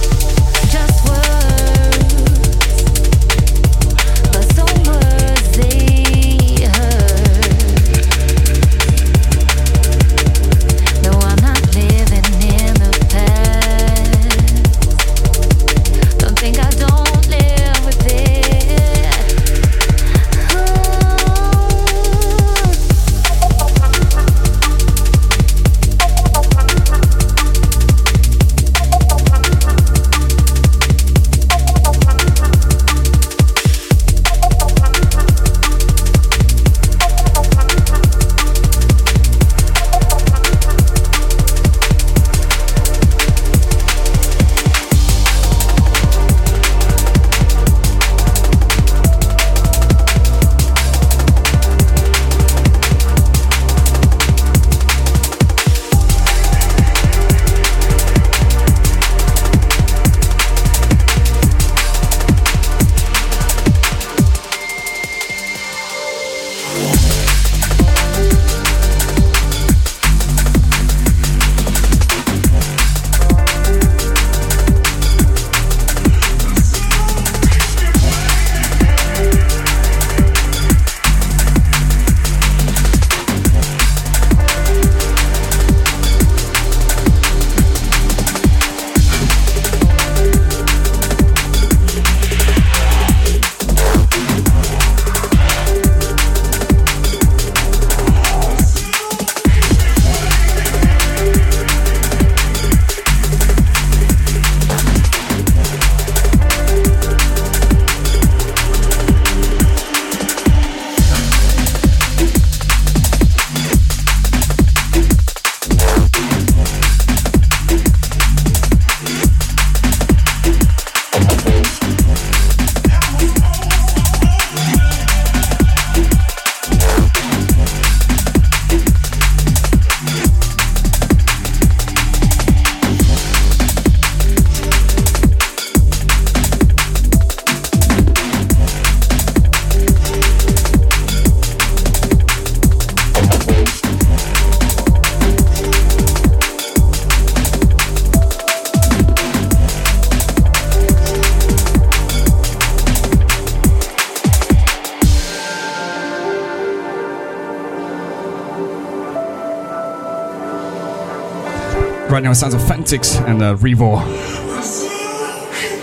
Right 162.22 162.28
now, 162.28 162.34
sounds 162.34 162.54
Fantix 162.54 163.20
and 163.26 163.42
uh, 163.42 163.56
Revo. 163.56 164.00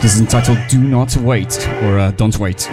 This 0.01 0.13
is 0.13 0.21
entitled 0.21 0.57
Do 0.69 0.79
Not 0.79 1.17
Wait, 1.17 1.67
or 1.83 1.99
uh, 1.99 2.11
Don't 2.11 2.39
Wait. 2.39 2.69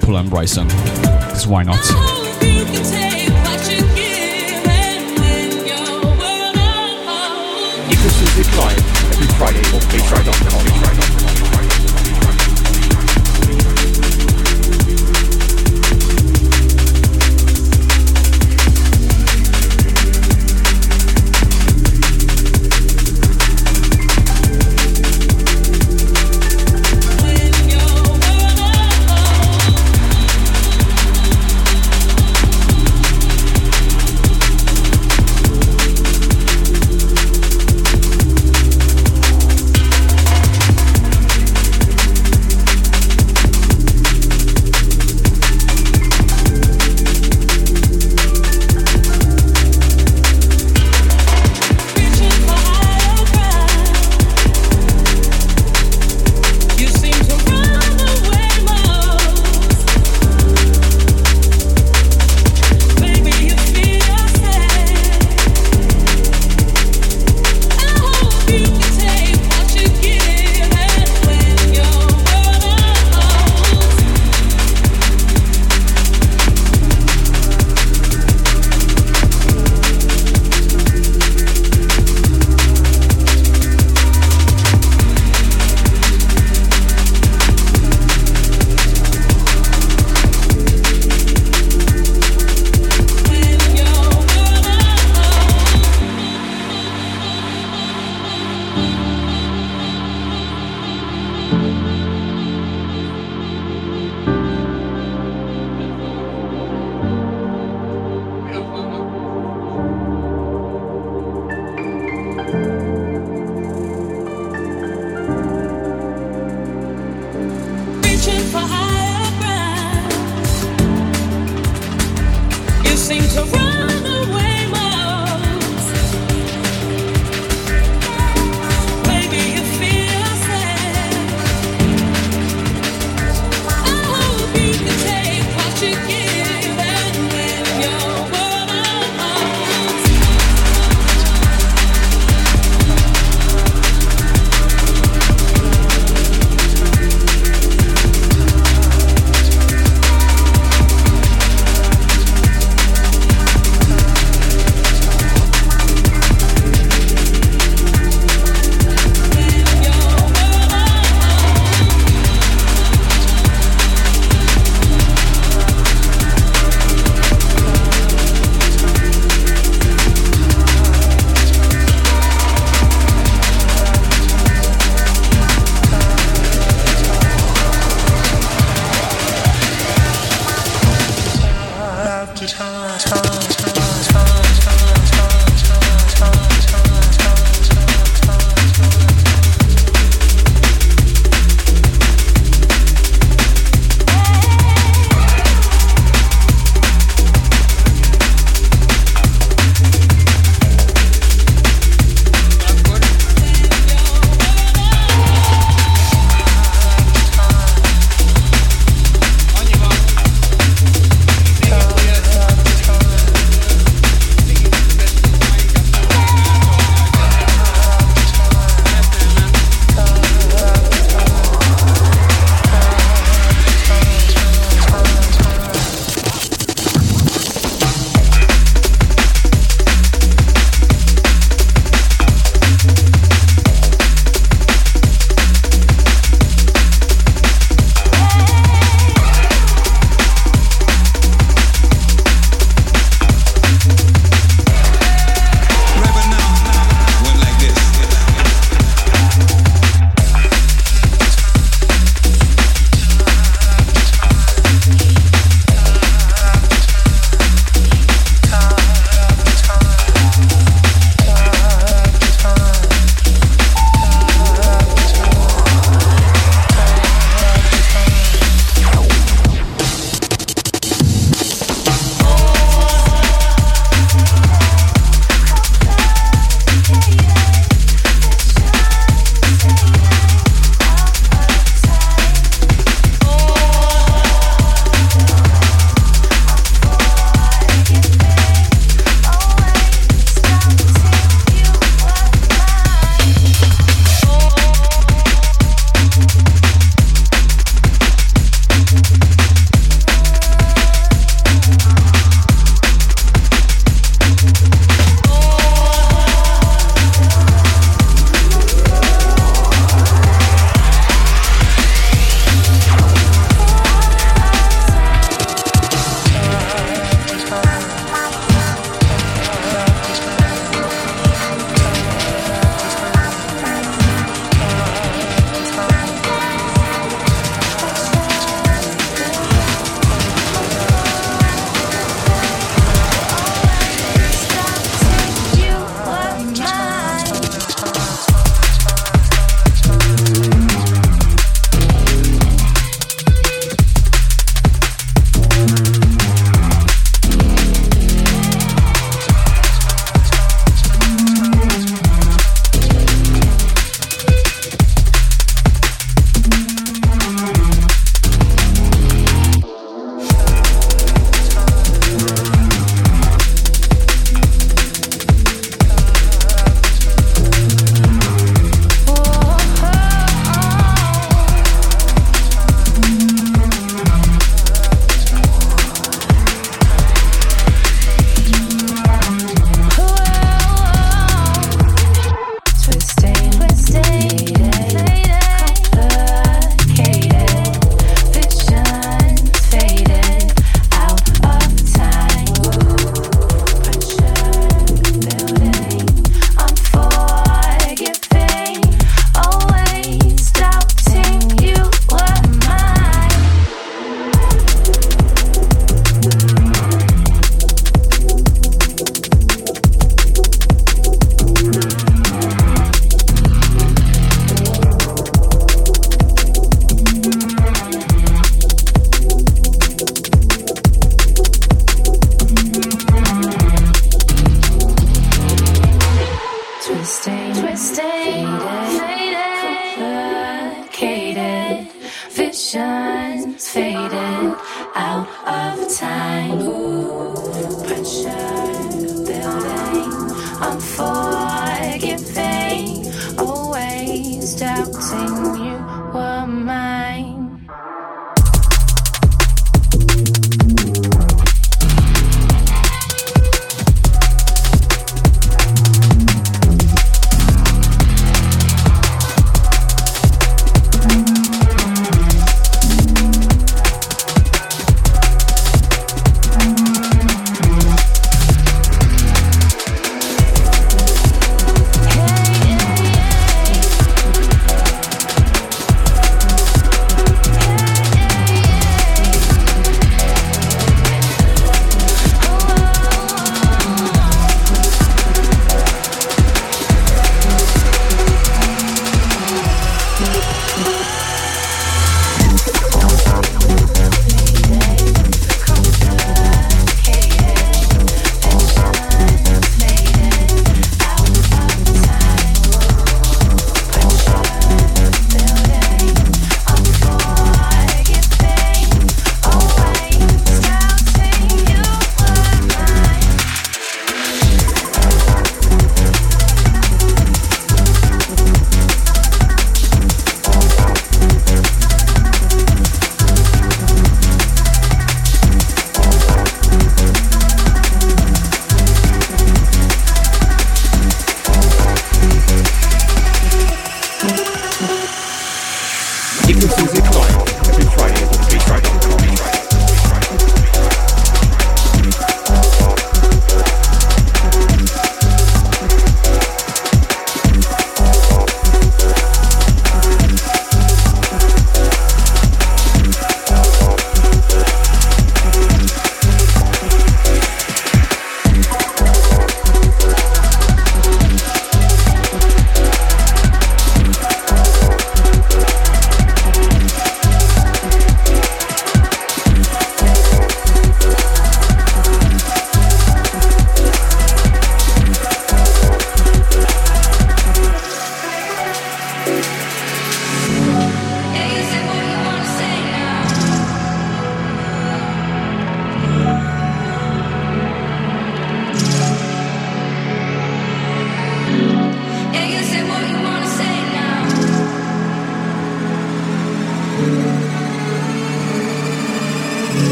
Pull 0.00 0.16
and 0.16 0.30
Bryson. 0.30 0.97
Because 1.48 1.50
why 1.50 1.62
not? 1.62 1.78
Eclipse 7.90 8.20
Music 8.20 8.56
live 8.58 9.12
every 9.12 9.26
Friday 9.38 9.64
on 9.74 9.80
bassdrive.com. 9.88 10.67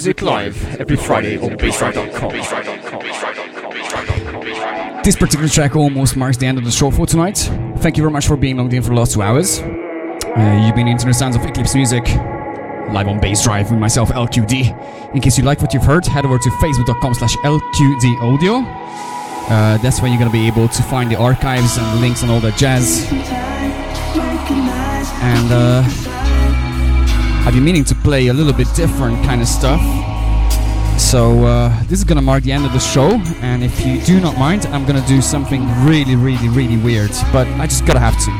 Music 0.00 0.22
live 0.22 0.80
every 0.80 0.96
Friday 0.96 1.36
on 1.36 1.58
bassdrive.com. 1.58 2.32
This 5.04 5.14
particular 5.14 5.46
track 5.46 5.76
almost 5.76 6.16
marks 6.16 6.38
the 6.38 6.46
end 6.46 6.56
of 6.56 6.64
the 6.64 6.70
show 6.70 6.90
for 6.90 7.04
tonight. 7.04 7.36
Thank 7.80 7.98
you 7.98 8.02
very 8.04 8.10
much 8.10 8.26
for 8.26 8.38
being 8.38 8.56
logged 8.56 8.72
in 8.72 8.82
for 8.82 8.88
the 8.88 8.94
last 8.94 9.12
two 9.12 9.20
hours. 9.20 9.58
Uh, 9.60 10.64
you've 10.64 10.74
been 10.74 10.88
into 10.88 11.04
the 11.04 11.12
sounds 11.12 11.36
of 11.36 11.44
Eclipse 11.44 11.74
Music 11.74 12.02
live 12.06 13.08
on 13.08 13.20
Bassdrive 13.20 13.70
with 13.70 13.78
myself, 13.78 14.08
LQD. 14.08 15.14
In 15.14 15.20
case 15.20 15.36
you 15.36 15.44
like 15.44 15.60
what 15.60 15.74
you've 15.74 15.84
heard, 15.84 16.06
head 16.06 16.24
over 16.24 16.38
to 16.38 16.48
facebook.com 16.48 17.12
slash 17.12 17.36
LQDaudio. 17.36 18.64
Uh, 19.50 19.76
that's 19.82 20.00
where 20.00 20.10
you're 20.10 20.18
going 20.18 20.30
to 20.30 20.32
be 20.32 20.46
able 20.46 20.66
to 20.68 20.82
find 20.84 21.10
the 21.10 21.16
archives 21.16 21.76
and 21.76 22.00
links 22.00 22.22
and 22.22 22.30
all 22.30 22.40
that 22.40 22.56
jazz. 22.56 23.06
And 25.22 25.52
uh, 25.52 25.82
I've 27.50 27.56
been 27.56 27.64
meaning 27.64 27.82
to 27.86 27.96
play 27.96 28.28
a 28.28 28.32
little 28.32 28.52
bit 28.52 28.68
different 28.76 29.24
kind 29.24 29.42
of 29.42 29.48
stuff. 29.48 29.80
So 31.00 31.46
uh, 31.46 31.82
this 31.86 31.98
is 31.98 32.04
gonna 32.04 32.22
mark 32.22 32.44
the 32.44 32.52
end 32.52 32.64
of 32.64 32.72
the 32.72 32.78
show, 32.78 33.20
and 33.42 33.64
if 33.64 33.84
you 33.84 34.00
do 34.02 34.20
not 34.20 34.38
mind, 34.38 34.66
I'm 34.66 34.86
gonna 34.86 35.04
do 35.08 35.20
something 35.20 35.66
really, 35.84 36.14
really, 36.14 36.48
really 36.48 36.76
weird. 36.76 37.10
But 37.32 37.48
I 37.58 37.66
just 37.66 37.84
gotta 37.84 37.98
have 37.98 38.14
to. 38.22 38.30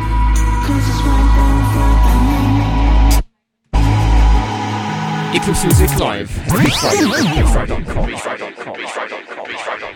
Live. 5.99 6.31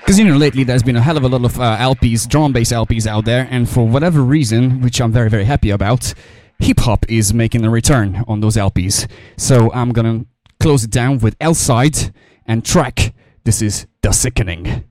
Because 0.00 0.18
you 0.18 0.24
know, 0.24 0.36
lately 0.36 0.64
there's 0.64 0.82
been 0.82 0.96
a 0.96 1.00
hell 1.00 1.16
of 1.16 1.22
a 1.22 1.28
lot 1.28 1.44
of 1.44 1.60
uh, 1.60 1.76
LPs, 1.76 2.28
drum 2.28 2.52
bass 2.52 2.72
LPs 2.72 3.06
out 3.06 3.26
there, 3.26 3.46
and 3.48 3.68
for 3.68 3.86
whatever 3.86 4.22
reason, 4.22 4.80
which 4.80 5.00
I'm 5.00 5.12
very, 5.12 5.30
very 5.30 5.44
happy 5.44 5.70
about, 5.70 6.14
hip 6.58 6.80
hop 6.80 7.04
is 7.08 7.34
making 7.34 7.64
a 7.64 7.70
return 7.70 8.24
on 8.26 8.40
those 8.40 8.56
LPs. 8.56 9.08
So 9.36 9.72
I'm 9.72 9.92
gonna 9.92 10.26
close 10.60 10.84
it 10.84 10.90
down 10.90 11.18
with 11.18 11.36
L 11.40 11.54
side 11.54 12.12
and 12.46 12.64
track. 12.64 13.14
This 13.44 13.60
is 13.60 13.86
The 14.02 14.12
Sickening. 14.12 14.84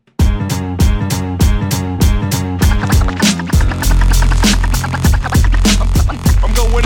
I'm 6.41 6.53
going 6.53 6.84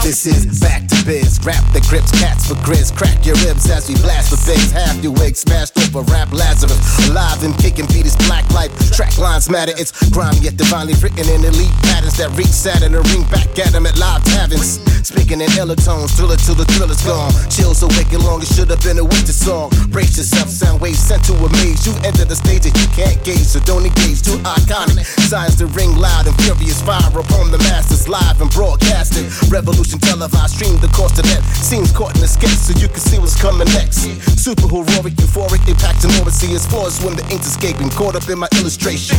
This 0.00 0.24
is 0.24 0.58
back 0.58 0.88
to 0.88 0.96
biz. 1.04 1.38
Rap 1.44 1.60
the 1.76 1.84
grips, 1.86 2.10
cats 2.16 2.48
for 2.48 2.56
grizz. 2.64 2.96
Crack 2.96 3.26
your 3.26 3.36
ribs 3.44 3.68
as 3.68 3.86
we 3.88 3.94
blast 4.00 4.32
the 4.32 4.40
things. 4.40 4.72
Half 4.72 5.04
your 5.04 5.12
wig 5.12 5.36
smashed 5.36 5.76
over 5.76 6.00
rap 6.08 6.32
Lazarus. 6.32 6.80
Alive 7.06 7.44
and 7.44 7.52
kicking 7.60 7.84
beat 7.92 8.06
is 8.08 8.16
black 8.24 8.48
life. 8.50 8.72
Track 8.96 9.18
lines 9.18 9.50
matter. 9.52 9.76
It's 9.76 9.92
grimy 10.08 10.40
yet 10.40 10.56
divinely 10.56 10.94
written 11.04 11.28
in 11.28 11.44
elite 11.44 11.76
patterns 11.84 12.16
that 12.16 12.32
reach 12.40 12.50
Saturn 12.50 12.96
and 12.96 13.04
ring 13.12 13.28
back 13.28 13.52
at 13.60 13.70
them 13.76 13.84
at 13.84 13.98
live 14.00 14.24
taverns. 14.24 14.80
Speaking 15.04 15.44
in 15.44 15.50
iller 15.60 15.76
tones, 15.76 16.16
thriller 16.16 16.40
till 16.40 16.56
the 16.56 16.64
thriller's 16.72 17.02
gone. 17.04 17.30
Chills 17.52 17.82
awake 17.84 18.10
long, 18.16 18.40
it 18.40 18.48
should 18.48 18.70
have 18.72 18.80
been 18.80 18.96
a 18.96 19.04
winter 19.04 19.36
song. 19.36 19.68
Brace 19.92 20.16
yourself, 20.16 20.48
sound 20.48 20.80
waves 20.80 20.98
sent 20.98 21.22
to 21.28 21.36
amaze. 21.36 21.84
You 21.84 21.92
enter 22.00 22.24
the 22.24 22.38
stage 22.38 22.64
that 22.64 22.74
you 22.80 22.88
can't 22.96 23.20
gauge, 23.22 23.44
so 23.44 23.60
don't 23.60 23.84
engage. 23.84 24.24
Too 24.24 24.40
iconic. 24.40 25.04
Signs 25.28 25.54
to 25.60 25.66
ring 25.76 25.94
loud 25.94 26.26
and 26.26 26.34
furious 26.42 26.80
fire 26.80 27.12
upon 27.12 27.52
the 27.52 27.58
masters, 27.70 28.08
live 28.08 28.40
and 28.40 28.50
broadcasted. 28.50 29.28
Revolution 29.52 29.81
televised, 29.84 30.54
stream 30.54 30.78
the 30.78 30.88
course 30.88 31.18
of 31.18 31.24
that. 31.26 31.42
Seems 31.58 31.92
caught 31.92 32.14
in 32.14 32.20
the 32.20 32.28
sketch 32.28 32.56
so 32.56 32.72
you 32.78 32.88
can 32.88 33.00
see 33.00 33.18
what's 33.18 33.40
coming 33.40 33.66
next. 33.74 34.06
Super 34.38 34.68
heroic, 34.68 35.14
euphoric, 35.18 35.66
impact 35.68 36.04
and 36.04 36.12
see 36.32 36.46
his 36.48 36.66
flaws 36.66 37.02
when 37.04 37.16
the 37.16 37.22
ink's 37.30 37.46
escaping. 37.46 37.90
Caught 37.90 38.16
up 38.16 38.28
in 38.28 38.38
my 38.38 38.48
illustration. 38.58 39.16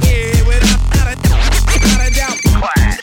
Yeah, 0.00 0.44
without 0.46 1.06
a 1.06 1.16
doubt, 1.16 1.50
without 1.66 2.00
a 2.00 2.10
doubt. 2.14 2.36
Class 2.60 3.00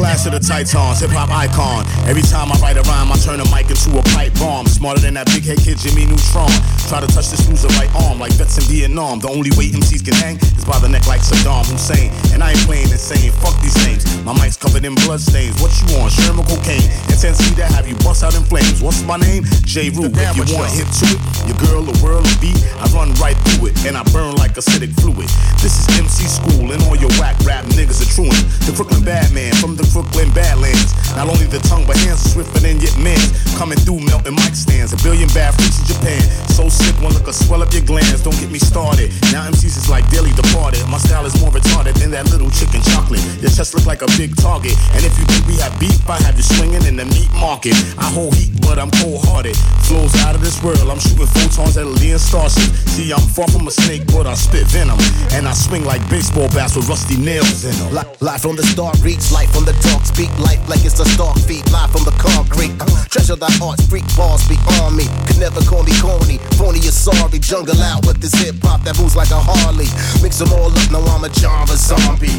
of 0.00 0.32
the 0.32 0.40
Titans, 0.40 1.04
hip 1.04 1.12
hop 1.12 1.28
icon. 1.28 1.84
Every 2.08 2.24
time 2.24 2.48
I 2.48 2.56
write 2.64 2.80
a 2.80 2.84
rhyme, 2.88 3.12
I 3.12 3.20
turn 3.20 3.36
a 3.36 3.44
mic 3.52 3.68
into 3.68 3.92
a 4.00 4.02
pipe 4.16 4.32
bomb. 4.40 4.64
Smarter 4.64 5.00
than 5.00 5.14
that 5.20 5.28
big 5.28 5.44
head 5.44 5.60
kid 5.60 5.76
Jimmy 5.76 6.08
Neutron. 6.08 6.48
Try 6.88 7.04
to 7.04 7.10
touch 7.12 7.28
this 7.28 7.44
loser 7.44 7.68
right 7.76 7.92
arm 8.08 8.16
like 8.16 8.32
vets 8.40 8.56
in 8.56 8.64
Vietnam. 8.64 9.20
The 9.20 9.28
only 9.28 9.52
way 9.60 9.68
MCs 9.68 10.00
can 10.00 10.16
hang 10.16 10.40
is 10.56 10.64
by 10.64 10.80
the 10.80 10.88
neck 10.88 11.04
like 11.04 11.20
Saddam 11.20 11.68
Hussein. 11.68 12.08
And 12.32 12.40
I 12.40 12.56
ain't 12.56 12.64
playing 12.64 12.88
insane, 12.88 13.28
fuck 13.44 13.52
these 13.60 13.76
names. 13.84 14.08
My 14.24 14.32
mic's 14.40 14.56
covered 14.56 14.88
in 14.88 14.96
blood 15.04 15.20
stains. 15.20 15.60
What 15.60 15.68
you 15.84 16.00
on? 16.00 16.08
Sherman 16.08 16.48
cocaine. 16.48 16.88
Intensity 17.12 17.52
that 17.60 17.68
have 17.76 17.84
you 17.84 17.94
bust 18.00 18.24
out 18.24 18.32
in 18.32 18.44
flames. 18.48 18.80
What's 18.80 19.04
my 19.04 19.20
name? 19.20 19.44
J. 19.68 19.92
Rue. 19.92 20.08
If 20.08 20.32
you 20.32 20.48
want 20.56 20.72
hip 20.72 20.88
to 20.88 21.06
it, 21.12 21.20
your 21.44 21.60
girl 21.68 21.84
a 21.84 21.94
world 22.00 22.24
of 22.24 22.36
beat. 22.40 22.56
I 22.80 22.88
run 22.96 23.12
right 23.20 23.36
through 23.52 23.68
it 23.68 23.76
and 23.84 24.00
I 24.00 24.02
burn 24.16 24.32
like 24.40 24.56
acidic 24.56 24.96
fluid. 24.96 25.28
This 25.60 25.76
is 25.76 25.84
MC 25.92 26.24
school 26.24 26.72
and 26.72 26.80
all 26.88 26.96
your 26.96 27.12
whack 27.20 27.36
rap 27.44 27.68
niggas 27.76 28.00
are 28.00 28.10
truant. 28.16 28.40
The 28.64 28.72
Brooklyn 28.72 29.04
Badman 29.04 29.52
from 29.60 29.76
the 29.76 29.89
Brooklyn 29.92 30.30
Badlands. 30.32 30.94
Not 31.16 31.28
only 31.28 31.46
the 31.50 31.58
tongue, 31.66 31.84
but 31.86 31.96
hands 32.06 32.22
are 32.26 32.30
swifter 32.38 32.60
than 32.60 32.78
yet 32.80 32.94
man's. 32.98 33.34
Coming 33.58 33.78
through 33.82 34.00
melting 34.06 34.34
mic 34.38 34.54
stands. 34.54 34.92
A 34.94 34.98
billion 35.02 35.28
bad 35.34 35.54
freaks 35.58 35.78
in 35.82 35.86
Japan. 35.90 36.22
So 36.54 36.68
sick, 36.70 36.94
one 37.02 37.12
look 37.12 37.26
will 37.26 37.34
swell 37.34 37.62
up 37.62 37.72
your 37.74 37.82
glands. 37.82 38.22
Don't 38.22 38.36
get 38.38 38.50
me 38.50 38.58
started. 38.58 39.10
Now 39.34 39.44
MCs 39.50 39.76
is 39.76 39.88
like 39.90 40.08
daily 40.10 40.30
departed. 40.38 40.86
My 40.88 40.98
style 40.98 41.26
is 41.26 41.34
more 41.42 41.50
retarded 41.50 41.94
than 41.98 42.10
that 42.14 42.30
little 42.30 42.50
chicken 42.50 42.80
chocolate. 42.94 43.22
Your 43.42 43.50
chest 43.50 43.74
look 43.74 43.86
like 43.86 44.02
a 44.02 44.10
big 44.16 44.36
target. 44.36 44.78
And 44.94 45.02
if 45.04 45.18
you 45.18 45.24
think 45.26 45.46
we 45.50 45.58
have 45.58 45.74
beef, 45.82 45.98
I 46.08 46.20
have 46.22 46.36
you 46.38 46.46
swinging 46.46 46.86
in 46.86 46.96
the 46.96 47.04
meat 47.10 47.30
market. 47.42 47.74
I 47.98 48.06
hold 48.06 48.34
heat, 48.38 48.54
but 48.62 48.78
I'm 48.78 48.90
cold 49.02 49.26
hearted. 49.26 49.58
Flows 49.90 50.14
out 50.22 50.34
of 50.38 50.40
this 50.40 50.62
world. 50.62 50.78
I'm 50.86 51.00
shooting 51.02 51.26
photons 51.26 51.76
at 51.76 51.84
a 51.84 51.90
Leon 52.00 52.18
Starship. 52.22 52.70
See, 52.94 53.10
I'm 53.12 53.20
far 53.34 53.48
from 53.50 53.66
a 53.66 53.74
snake, 53.74 54.06
but 54.14 54.26
I 54.26 54.34
spit 54.34 54.66
venom. 54.70 54.98
And 55.34 55.46
I 55.48 55.52
swing 55.52 55.84
like 55.84 56.00
baseball 56.08 56.48
bats 56.54 56.76
with 56.76 56.88
rusty 56.88 57.16
nails 57.18 57.64
in 57.66 57.74
them. 57.76 57.94
Li- 57.94 58.08
Live 58.20 58.40
from 58.42 58.54
the 58.56 58.62
star 58.62 58.92
reach, 59.02 59.32
life 59.32 59.50
from 59.50 59.64
the 59.64 59.74
talk, 59.80 60.04
speak 60.04 60.30
life 60.38 60.60
like 60.68 60.84
it's 60.84 61.00
a 61.00 61.06
stalk 61.16 61.36
feet, 61.48 61.64
live 61.72 61.90
from 61.90 62.04
the 62.04 62.14
concrete. 62.20 62.72
Uh, 62.80 62.86
treasure 63.08 63.36
thy 63.36 63.50
arts, 63.62 63.86
freak 63.88 64.04
balls 64.16 64.46
beyond 64.46 64.96
me. 64.96 65.04
Could 65.26 65.40
never 65.40 65.60
call 65.64 65.82
me 65.82 65.92
corny, 66.00 66.38
phony 66.56 66.80
or 66.80 66.94
sorry. 66.94 67.38
Jungle 67.40 67.80
out 67.82 68.06
with 68.06 68.20
this 68.20 68.34
hip 68.34 68.56
hop 68.62 68.82
that 68.84 68.98
moves 68.98 69.16
like 69.16 69.30
a 69.30 69.40
Harley. 69.40 69.88
Mix 70.22 70.38
them 70.38 70.52
all 70.52 70.70
up, 70.70 70.90
now 70.92 71.02
I'm 71.10 71.24
a 71.24 71.30
Java 71.30 71.76
zombie. 71.76 72.32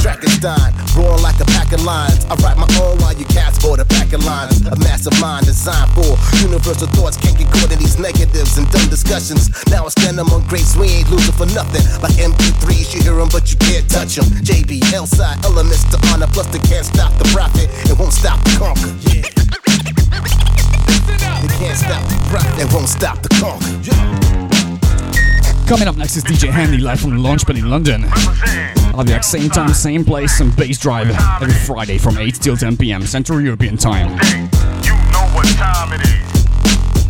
Frankenstein, 0.00 0.72
roaring 0.96 1.22
like 1.22 1.38
a 1.40 1.46
pack 1.52 1.72
of 1.72 1.84
lions. 1.84 2.24
I 2.26 2.34
write 2.40 2.58
my 2.58 2.68
own 2.80 2.98
while 2.98 3.14
you 3.14 3.26
cats 3.26 3.58
for 3.58 3.76
the 3.76 3.84
pack 3.84 4.12
of 4.12 4.24
lines. 4.24 4.64
A 4.66 4.76
massive 4.80 5.14
mind 5.20 5.46
designed 5.46 5.92
for 5.92 6.16
universal 6.40 6.88
thoughts. 6.96 7.16
Can't 7.16 7.36
get 7.36 7.50
caught 7.52 7.70
in 7.70 7.78
these 7.78 7.98
negatives 7.98 8.58
and 8.58 8.66
dumb 8.70 8.88
discussions. 8.88 9.52
Now 9.70 9.86
I 9.86 9.90
stand 9.90 10.18
among 10.18 10.46
greats, 10.48 10.74
we 10.76 10.88
ain't 11.02 11.10
losing 11.10 11.34
for 11.34 11.46
nothing. 11.52 11.84
Like 12.02 12.16
MP3s, 12.18 12.94
you 12.94 13.02
hear 13.02 13.16
them, 13.16 13.28
but 13.30 13.50
you 13.50 13.58
can't 13.58 13.86
touch 13.88 14.16
them. 14.16 14.26
JB, 14.42 14.82
side, 15.06 15.38
elements 15.44 15.84
to 15.92 15.98
honor, 16.08 16.26
plus 16.32 16.46
they 16.48 16.58
can't 16.78 16.94
stop 16.94 17.12
the 17.18 17.24
profit. 17.34 17.68
It 17.90 17.98
won't 17.98 18.12
stop 18.12 18.38
the 18.44 18.56
conquer. 18.56 18.86
Yeah. 19.10 19.22
They 21.42 21.48
can't 21.58 21.76
stop 21.76 22.06
the 22.06 22.14
profit, 22.30 22.56
they 22.56 22.66
won't 22.72 22.88
stop 22.88 23.20
the 23.20 23.28
conquer. 23.40 23.66
Coming 25.66 25.88
up 25.88 25.96
next 25.96 26.16
is 26.16 26.22
DJ 26.22 26.50
Handy 26.50 26.78
live 26.78 27.00
from 27.00 27.10
the 27.10 27.16
Launchpad 27.16 27.58
in 27.58 27.68
London. 27.68 28.04
I'll 28.94 29.02
be 29.02 29.10
back 29.10 29.24
same 29.24 29.50
time, 29.50 29.74
same 29.74 30.04
place, 30.04 30.38
some 30.38 30.52
Bassdrive 30.52 31.10
every 31.42 31.52
Friday 31.52 31.98
from 31.98 32.16
8 32.16 32.34
till 32.36 32.56
10 32.56 32.76
p.m. 32.76 33.02
Central 33.02 33.40
European 33.40 33.76
time. 33.76 34.10
You 34.84 34.92
know 35.10 35.26
what 35.34 35.48
time 35.56 35.92
it 35.94 36.02
is. 36.02 36.46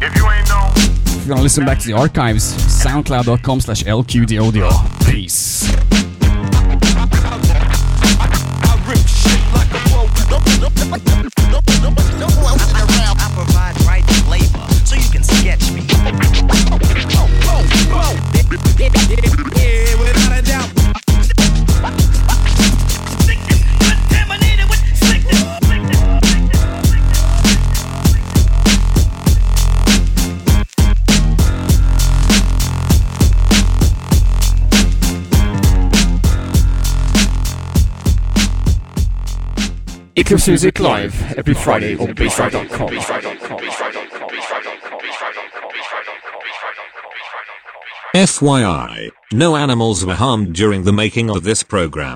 If 0.01 0.17
you 0.17 0.31
ain't 0.31 0.49
know, 0.49 0.71
If 0.75 1.27
you 1.27 1.33
want 1.33 1.41
to 1.41 1.43
listen 1.43 1.67
back 1.67 1.79
to 1.81 1.87
the 1.87 1.93
archives, 1.93 2.55
soundcloud.com 2.55 3.61
slash 3.61 3.85
lqdaudio. 3.85 4.71
Peace. 5.07 6.08
I 10.91 10.97
provide 13.35 13.79
right 13.85 14.05
flavor 14.25 14.67
so 14.87 14.99
Eclipse 40.19 40.49
Music 40.49 40.81
live 40.81 41.39
every 41.39 41.55
Friday 41.55 41.95
on 41.97 42.09
bassdrive.com. 42.09 42.89
FYI, 48.17 49.11
no 49.33 49.55
animals 49.55 50.05
were 50.05 50.17
harmed 50.17 50.57
during 50.57 50.83
the 50.83 50.93
making 50.93 51.31
of 51.31 51.45
this 51.45 51.63
program. 51.63 52.07